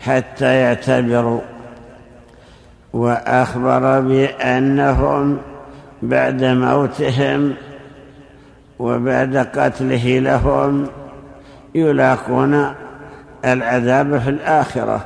حتى 0.00 0.54
يعتبروا. 0.60 1.40
وأخبر 2.92 4.00
بأنهم 4.00 5.38
بعد 6.02 6.44
موتهم 6.44 7.54
وبعد 8.78 9.36
قتله 9.36 10.18
لهم 10.18 10.86
يلاقون 11.74 12.74
العذاب 13.44 14.18
في 14.18 14.30
الآخرة 14.30 15.04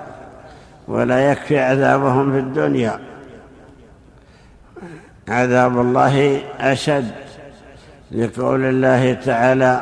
ولا 0.89 1.31
يكفي 1.31 1.59
عذابهم 1.59 2.33
في 2.33 2.39
الدنيا. 2.39 2.99
عذاب 5.29 5.81
الله 5.81 6.41
أشد 6.61 7.11
لقول 8.11 8.65
الله 8.65 9.15
تعالى 9.15 9.81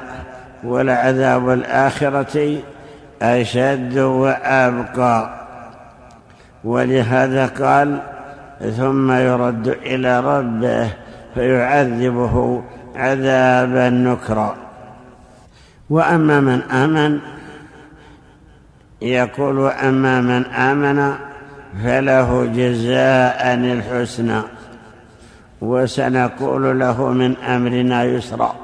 ولعذاب 0.64 1.50
الآخرة 1.50 2.58
أشد 3.22 3.98
وأبقى. 3.98 5.40
ولهذا 6.64 7.46
قال 7.46 8.02
ثم 8.76 9.12
يرد 9.12 9.68
إلى 9.68 10.20
ربه 10.20 10.90
فيعذبه 11.34 12.62
عذابا 12.96 13.90
نكرا. 13.90 14.56
وأما 15.90 16.40
من 16.40 16.62
آمن 16.62 17.18
يقول 19.02 19.70
أما 19.70 20.20
من 20.20 20.44
آمن 20.46 21.14
فله 21.84 22.44
جزاء 22.44 23.54
الحسنى 23.54 24.42
وسنقول 25.60 26.80
له 26.80 27.08
من 27.08 27.36
أمرنا 27.36 28.04
يسرا. 28.04 28.54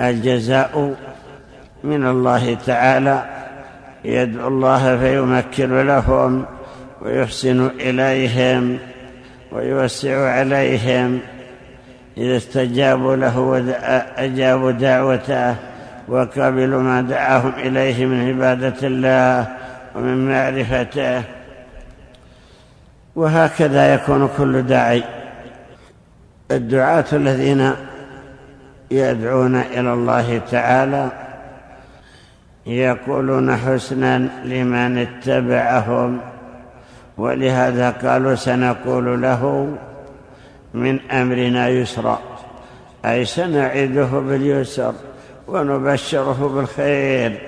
الجزاء 0.00 0.94
من 1.84 2.06
الله 2.06 2.54
تعالى. 2.54 3.24
يدعو 4.04 4.48
الله 4.48 4.98
فيمكن 4.98 5.86
لهم 5.86 6.44
ويحسن 7.00 7.66
إليهم 7.66 8.78
ويوسع 9.52 10.30
عليهم. 10.30 11.20
إذا 12.16 12.36
استجابوا 12.36 13.16
له 13.16 13.38
وأجابوا 13.38 14.70
دعوته 14.70 15.56
وقبلوا 16.08 16.82
ما 16.82 17.00
دعاهم 17.00 17.52
إليه 17.58 18.06
من 18.06 18.28
عبادة 18.28 18.86
الله 18.86 19.48
ومن 19.94 20.30
معرفته. 20.30 21.22
وهكذا 23.16 23.94
يكون 23.94 24.28
كل 24.36 24.62
داعي. 24.62 25.04
الدعاة 26.50 27.04
الذين 27.12 27.72
يدعون 28.90 29.56
إلى 29.56 29.92
الله 29.92 30.40
تعالى 30.50 31.08
يقولون 32.66 33.56
حسنا 33.56 34.18
لمن 34.44 34.98
اتبعهم 34.98 36.18
ولهذا 37.18 37.90
قالوا 37.90 38.34
سنقول 38.34 39.22
له 39.22 39.68
من 40.74 41.00
أمرنا 41.10 41.68
يسرا 41.68 42.18
أي 43.04 43.24
سنعده 43.24 44.04
باليسر 44.04 44.92
ونبشره 45.48 46.52
بالخير 46.54 47.38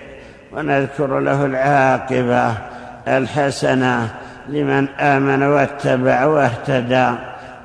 ونذكر 0.52 1.18
له 1.20 1.44
العاقبة 1.44 2.54
الحسنة 3.08 4.14
لمن 4.48 4.88
آمن 4.88 5.42
واتبع 5.42 6.26
واهتدى 6.26 7.10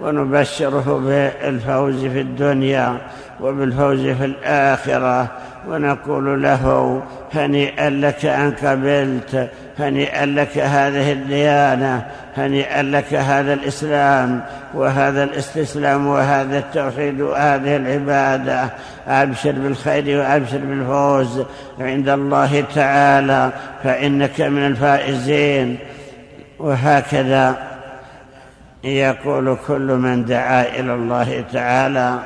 ونبشره 0.02 1.02
بالفوز 1.06 2.06
في 2.06 2.22
الدنيا 2.22 2.98
وبالفوز 3.42 4.00
في 4.00 4.26
الآخرة 4.26 5.28
ونقول 5.68 6.44
له 6.44 7.02
هنيئا 7.34 7.90
لك 7.90 8.26
أن 8.26 8.52
قبلت 8.52 9.50
هنيئا 9.80 10.26
لك 10.26 10.58
هذه 10.58 11.12
الديانة 11.12 12.06
هنيئا 12.38 12.84
لك 12.84 13.14
هذا 13.14 13.54
الإسلام 13.54 14.42
وهذا 14.74 15.24
الاستسلام 15.24 16.08
وهذا 16.08 16.58
التوحيد 16.58 17.22
وهذه 17.22 17.76
العبادة. 17.76 18.70
أبشر 19.08 19.52
بالخير 19.52 20.20
وأبشر 20.20 20.58
بالفوز 20.58 21.46
عند 21.80 22.10
الله 22.10 22.64
تعالى 22.76 23.52
فإنك 23.84 24.42
من 24.42 24.68
الفائزين. 24.68 25.78
وهكذا 26.60 27.56
يقول 28.84 29.58
كل 29.68 29.82
من 29.82 30.26
دعا 30.26 30.62
إلى 30.62 30.94
الله 30.94 31.44
تعالى 31.54 32.20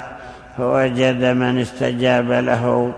فوجد 0.57 1.23
من 1.23 1.61
استجاب 1.61 2.31
له. 2.31 2.93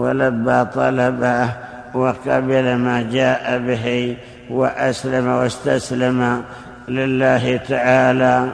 ولبى 0.00 0.64
طلبه 0.64 1.48
وقبل 1.94 2.74
ما 2.74 3.02
جاء 3.12 3.58
به 3.58 4.16
وأسلم 4.50 5.26
واستسلم 5.28 6.42
لله 6.88 7.56
تعالى 7.56 8.48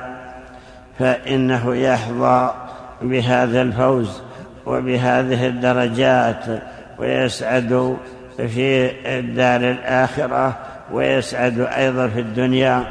فإنه 0.98 1.74
يحظى 1.74 2.50
بهذا 3.02 3.62
الفوز 3.62 4.22
وبهذه 4.66 5.46
الدرجات 5.46 6.44
ويسعد 6.98 7.96
في 8.36 8.90
الدار 9.18 9.60
الآخرة 9.60 10.56
ويسعد 10.92 11.60
أيضا 11.60 12.08
في 12.08 12.20
الدنيا. 12.20 12.84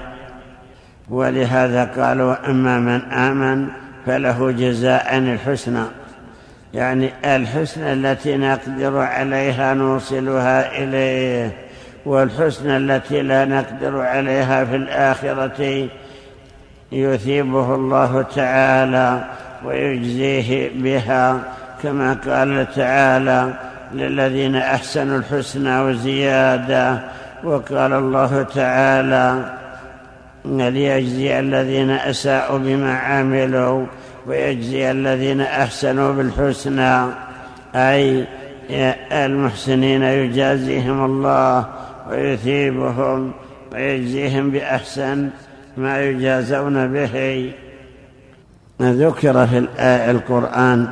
ولهذا 1.09 1.83
قالوا 1.83 2.49
أما 2.49 2.79
من 2.79 3.01
آمن 3.11 3.67
فله 4.05 4.51
جزاء 4.51 5.17
الحسنى. 5.17 5.83
يعني 6.75 7.09
الحسنى 7.25 7.93
التي 7.93 8.37
نقدر 8.37 8.97
عليها 8.97 9.73
نوصلها 9.73 10.77
إليه 10.77 11.51
والحسنى 12.05 12.77
التي 12.77 13.21
لا 13.21 13.45
نقدر 13.45 14.01
عليها 14.01 14.65
في 14.65 14.75
الآخرة 14.75 15.87
يثيبه 16.91 17.75
الله 17.75 18.25
تعالى 18.35 19.23
ويجزيه 19.65 20.69
بها 20.75 21.39
كما 21.83 22.17
قال 22.27 22.67
تعالى 22.75 23.53
للذين 23.93 24.55
أحسنوا 24.55 25.17
الحسنى 25.17 25.81
وزيادة. 25.81 26.99
وقال 27.43 27.93
الله 27.93 28.43
تعالى 28.55 29.53
ليجزي 30.45 31.39
الذين 31.39 31.91
أساءوا 31.91 32.57
بما 32.57 32.97
عملوا. 32.97 33.85
ويجزي 34.27 34.91
الذين 34.91 35.41
أحسنوا 35.41 36.13
بالحسنى. 36.13 37.05
أي 37.75 38.25
المحسنين 39.11 40.03
يجازيهم 40.03 41.05
الله 41.05 41.65
ويثيبهم 42.09 43.31
ويجزيهم 43.73 44.51
بأحسن 44.51 45.29
ما 45.77 46.03
يجازون 46.03 46.93
به. 46.93 47.51
ذكر 48.81 49.47
في 49.47 49.67
القرآن 50.11 50.87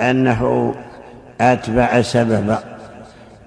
أنه 0.00 0.74
أتبع 1.40 2.02
سببا. 2.02 2.58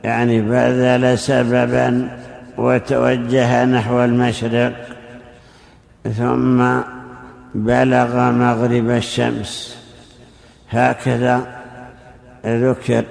يعني 0.04 0.42
بذل 0.42 1.18
سببا 1.18 2.10
وتوجه 2.58 3.66
نحو 3.66 4.04
المشرق. 4.04 4.74
ثم 6.18 6.62
بلغ 7.56 8.32
مغرب 8.32 8.90
الشمس. 8.90 9.78
هكذا 10.70 11.48
ذكر 12.46 13.04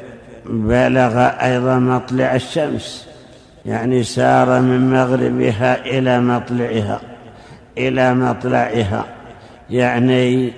بلغ 0.46 1.18
أيضا 1.18 1.78
مطلع 1.78 2.34
الشمس. 2.34 3.06
يعني 3.66 4.02
سار 4.02 4.60
من 4.60 4.90
مغربها 4.90 5.86
إلى 5.86 6.20
مطلعها 6.20 7.00
إلى 7.78 8.14
مطلعها. 8.14 9.04
يعني 9.70 10.52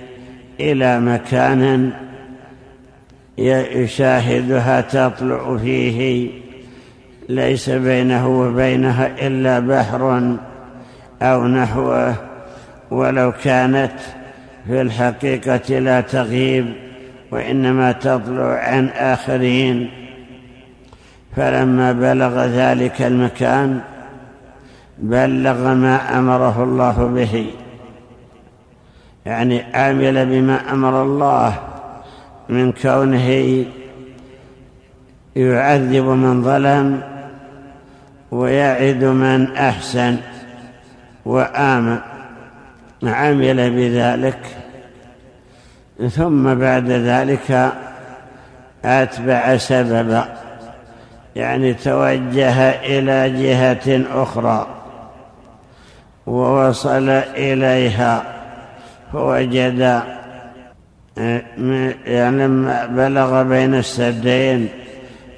إلى 0.59 0.99
مكان 0.99 1.91
يشاهدها 3.37 4.81
تطلع 4.81 5.57
فيه. 5.57 6.29
ليس 7.29 7.69
بينه 7.69 8.27
وبينها 8.27 9.27
إلا 9.27 9.59
بحر 9.59 10.35
أو 11.21 11.47
نحوه. 11.47 12.15
ولو 12.91 13.31
كانت 13.43 13.91
في 14.67 14.81
الحقيقة 14.81 15.79
لا 15.79 16.01
تغيب 16.01 16.73
وإنما 17.31 17.91
تطلع 17.91 18.59
عن 18.59 18.87
آخرين. 18.87 19.89
فلما 21.35 21.91
بلغ 21.91 22.45
ذلك 22.45 23.01
المكان 23.01 23.79
بلغ 24.97 25.73
ما 25.73 26.19
أمره 26.19 26.63
الله 26.63 27.07
به. 27.07 27.45
يعني 29.25 29.63
عمل 29.73 30.25
بما 30.25 30.73
أمر 30.73 31.03
الله 31.03 31.59
من 32.49 32.71
كونه 32.71 33.65
يعذب 35.35 36.05
من 36.05 36.43
ظلم 36.43 37.01
ويعد 38.31 39.03
من 39.03 39.55
أحسن 39.55 40.17
وآمن. 41.25 42.16
عمل 43.03 43.69
بذلك. 43.69 44.39
ثم 46.09 46.55
بعد 46.55 46.89
ذلك 46.89 47.73
أتبع 48.85 49.57
سببا 49.57 50.25
يعني 51.35 51.73
توجه 51.73 52.69
إلى 52.69 53.43
جهة 53.43 54.21
أخرى 54.23 54.67
ووصل 56.27 57.09
إليها 57.35 58.23
فوجد 59.13 60.01
يعني 62.05 62.47
لما 62.47 62.85
بلغ 62.85 63.43
بين 63.43 63.75
السدين 63.75 64.69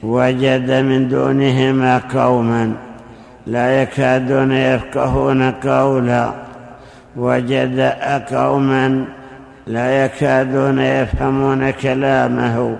وجد 0.03 0.71
من 0.71 1.07
دونهما 1.07 2.01
قوما 2.13 2.73
لا 3.47 3.81
يكادون 3.81 4.51
يفقهون 4.51 5.51
قولا. 5.51 6.48
وجد 7.15 7.79
قوما 8.31 9.05
لا 9.67 10.05
يكادون 10.05 10.79
يفهمون 10.79 11.69
كلامه 11.69 12.75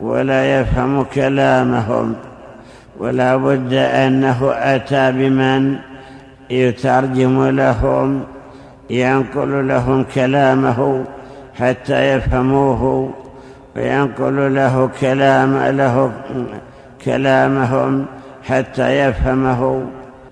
ولا 0.00 0.60
يفهم 0.60 1.02
كلامهم. 1.02 2.14
ولا 2.98 3.36
بد 3.36 3.72
أنه 3.74 4.52
أتى 4.52 5.12
بمن 5.12 5.76
يترجم 6.50 7.48
لهم 7.48 8.22
ينقل 8.90 9.68
لهم 9.68 10.04
كلامه 10.14 11.04
حتى 11.58 12.14
يفهموه 12.14 13.10
وينقل 13.76 14.54
له 14.54 14.90
كلام 15.00 15.56
له 15.56 16.12
كلامهم 17.04 18.06
حتى 18.42 18.98
يفهمه 19.00 19.82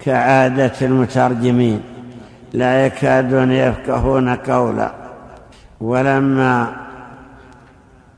كعادة 0.04 0.72
المترجمين. 0.82 1.91
لا 2.52 2.86
يكادون 2.86 3.52
يفقهون 3.52 4.28
قولا. 4.28 4.92
ولما 5.80 6.76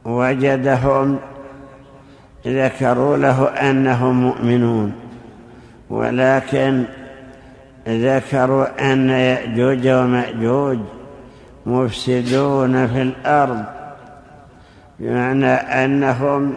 وجدهم 0.04 1.18
ذكروا 2.46 3.16
له 3.16 3.44
أنهم 3.48 4.22
مؤمنون 4.22 4.92
ولكن 5.90 6.84
ذكروا 7.88 8.92
أن 8.92 9.10
يأجوج 9.10 9.88
ومأجوج 9.88 10.78
مفسدون 11.66 12.86
في 12.86 13.02
الأرض 13.02 13.64
بمعنى 15.00 15.52
أنهم 15.54 16.54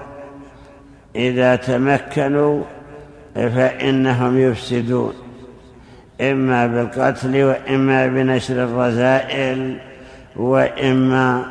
إذا 1.16 1.56
تمكنوا 1.56 2.64
فإنهم 3.36 4.40
يفسدون. 4.40 5.14
إما 6.22 6.68
بالقتل 6.68 7.44
وإما 7.44 8.08
بنشر 8.08 8.64
الرذائل 8.64 9.78
وإما 10.36 11.44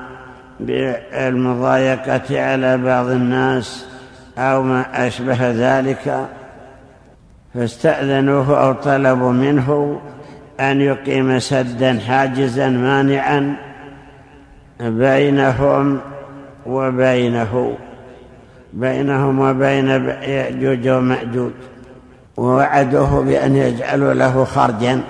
بالمضايقة 0.61 2.43
على 2.43 2.79
بعض 2.79 3.07
الناس 3.07 3.87
أو 4.39 4.63
ما 4.63 5.07
أشبه 5.07 5.39
ذلك 5.41 6.27
فاستأذنوه 7.55 8.67
أو 8.67 8.73
طلبوا 8.73 9.33
منه 9.33 10.01
أن 10.61 10.81
يقيم 10.81 11.39
سدا 11.39 11.99
حاجزا 12.09 12.69
مانعا 12.69 13.57
بينهم 14.81 16.01
وبينه 16.67 17.77
بينهم 18.73 19.39
وبين 19.39 19.89
يأجوج 19.89 20.89
ومأجوج. 20.89 21.53
ووعدوه 22.37 23.23
بأن 23.23 23.57
يجعلوا 23.57 24.15
له 24.15 24.45
خرجا. 24.45 25.01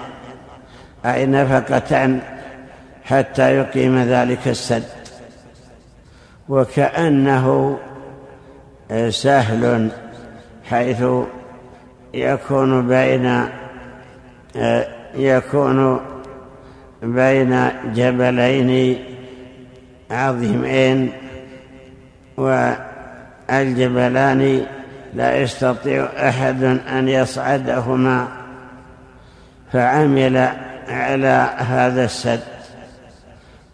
أي 1.06 1.26
نفقة 1.26 2.18
حتى 3.04 3.56
يقيم 3.56 3.98
ذلك 3.98 4.48
السد؟ 4.48 4.84
وكأنه 6.48 7.78
سهل 9.08 9.90
حيث 10.64 11.04
يكون 12.14 12.88
بين 12.88 13.48
يكون 15.14 16.00
بين 17.02 17.68
جبلين 17.94 18.98
عظيمين 20.10 21.12
والجبلان 23.48 24.66
لا 25.16 25.36
يستطيع 25.36 26.08
أحد 26.28 26.62
أن 26.88 27.08
يصعدهما 27.08 28.28
فعمل 29.72 30.48
على 30.88 31.50
هذا 31.56 32.04
السد 32.04 32.40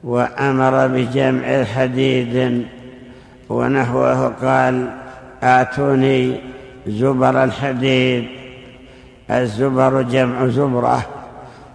وأمر 0.05 0.87
بجمع 0.87 1.61
الحديد 1.61 2.67
ونحوه 3.49 4.29
قال 4.29 4.91
آتوني 5.43 6.41
زبر 6.87 7.45
الحديد. 7.45 8.29
الزبر 9.31 10.03
جمع 10.03 10.47
زبرة 10.47 11.07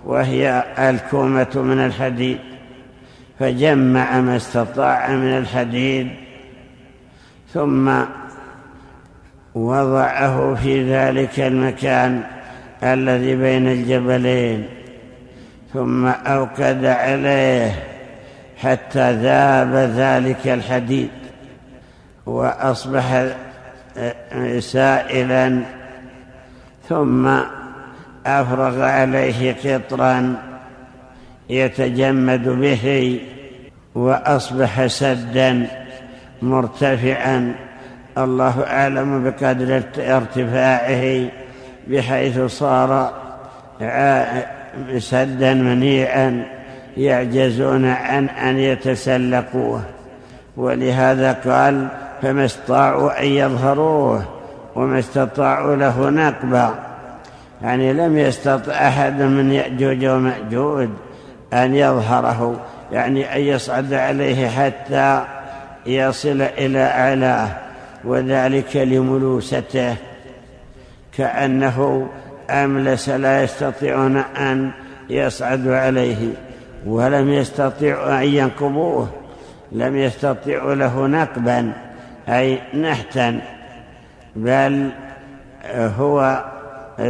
وهي 0.05 0.63
الكومة 0.80 1.47
من 1.55 1.80
الحديد 1.80 2.39
فجمع 3.39 4.20
ما 4.22 4.36
استطاع 4.36 5.09
من 5.09 5.38
الحديد 5.38 6.07
ثم 7.53 7.91
وضعه 9.58 10.55
في 10.55 10.93
ذلك 10.93 11.39
المكان 11.39 12.24
الذي 12.84 13.36
بين 13.36 13.68
الجبلين 13.68 14.66
ثم 15.74 16.05
أوكد 16.05 16.86
عليه 16.86 17.72
حتى 18.58 19.12
ذاب 19.12 19.76
ذلك 19.76 20.47
الحديد 20.47 21.10
وأصبح 22.26 23.26
سائلا 24.60 25.62
ثم 26.89 27.28
أفرغ 28.26 28.82
عليه 28.82 29.55
قطرا 29.66 30.36
يتجمد 31.49 32.49
به 32.49 33.20
وأصبح 33.95 34.86
سدا 34.86 35.68
مرتفعا. 36.41 37.66
الله 38.18 38.63
أعلم 38.63 39.24
بقدر 39.24 39.84
ارتفاعه 39.97 41.30
بحيث 41.88 42.39
صار 42.39 43.11
سدا 44.97 45.53
منيعا 45.53 46.45
يعجزون 46.97 47.86
عن 47.86 48.30
أن 48.30 48.57
يتسلقوه. 48.57 49.82
ولهذا 50.57 51.34
قال 51.34 51.88
فما 52.22 52.45
استطاعوا 52.45 53.24
أن 53.24 53.26
يظهروه 53.26 54.26
وما 54.76 54.99
استطاعوا 54.99 55.76
له 55.76 56.09
نقبا. 56.09 56.76
يعني 57.61 57.93
لم 57.93 58.18
يستطع 58.18 58.72
أحد 58.72 59.22
من 59.22 59.51
يأجوج 59.51 60.05
ومأجوج 60.05 60.89
أن 61.53 61.76
يظهره 61.76 62.59
يعني 62.91 63.36
أن 63.36 63.41
يصعد 63.41 63.93
عليه 63.93 64.47
حتى 64.47 65.24
يصل 65.86 66.41
إلى 66.41 66.84
أعلاه. 66.84 67.66
وذلك 68.08 68.78
لملوسته 68.78 69.95
كأنه 71.18 72.08
أملس 72.49 73.10
لا 73.10 73.43
يستطيعون 73.43 74.18
أن 74.18 74.72
يصعدوا 75.10 75.76
عليه 75.76 76.34
ولم 76.86 77.30
يستطيعوا 77.30 78.20
أن 78.20 78.24
ينقبوه 78.24 79.10
لم 79.72 79.97
يستطيعوا 79.97 80.76
له 80.76 81.08
نقبا 81.08 81.74
أي 82.30 82.60
نحتا 82.74 83.41
بل 84.36 84.89
هو 85.76 86.45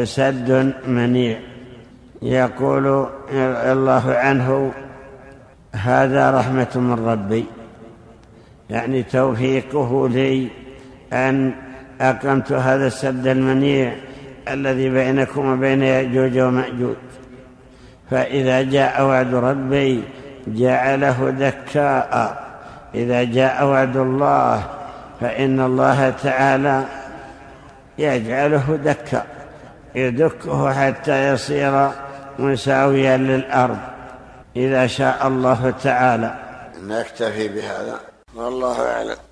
سد 0.04 0.74
منيع. 0.88 1.40
يقول 2.22 3.08
الله 3.32 4.14
عنه 4.14 4.72
هذا 5.74 6.32
رحمة 6.32 6.68
من 6.76 7.08
ربي. 7.08 7.46
يعني 8.70 9.04
توفيقه 9.04 10.10
لي 10.10 10.48
أن 11.14 11.56
أقمت 12.02 12.52
هذا 12.52 12.88
السد 12.88 13.28
المنيع 13.28 13.94
الذي 14.48 14.90
بينكم 14.90 15.54
وبين 15.54 15.84
يأجوج 15.84 16.40
ومأجوج. 16.40 16.96
فإذا 18.12 18.62
جاء 18.62 19.04
وعد 19.06 19.36
ربي 19.36 20.04
جعله 20.48 21.30
دكاء. 21.30 22.44
إذا 22.96 23.24
جاء 23.24 23.66
وعد 23.66 23.98
الله 23.98 24.64
فإن 25.22 25.60
الله 25.60 26.10
تعالى 26.10 26.84
يجعله 27.98 28.80
دكا 28.84 29.24
يدكه 29.96 30.74
حتى 30.74 31.34
يصير 31.34 31.90
مساويا 32.40 33.18
للأرض. 33.18 33.78
إذا 34.56 34.88
شاء 34.88 35.28
الله 35.28 35.74
تعالى. 35.84 36.34
نكتفي 36.84 37.48
بهذا. 37.48 38.00
والله 38.36 38.82
أعلم. 38.82 39.27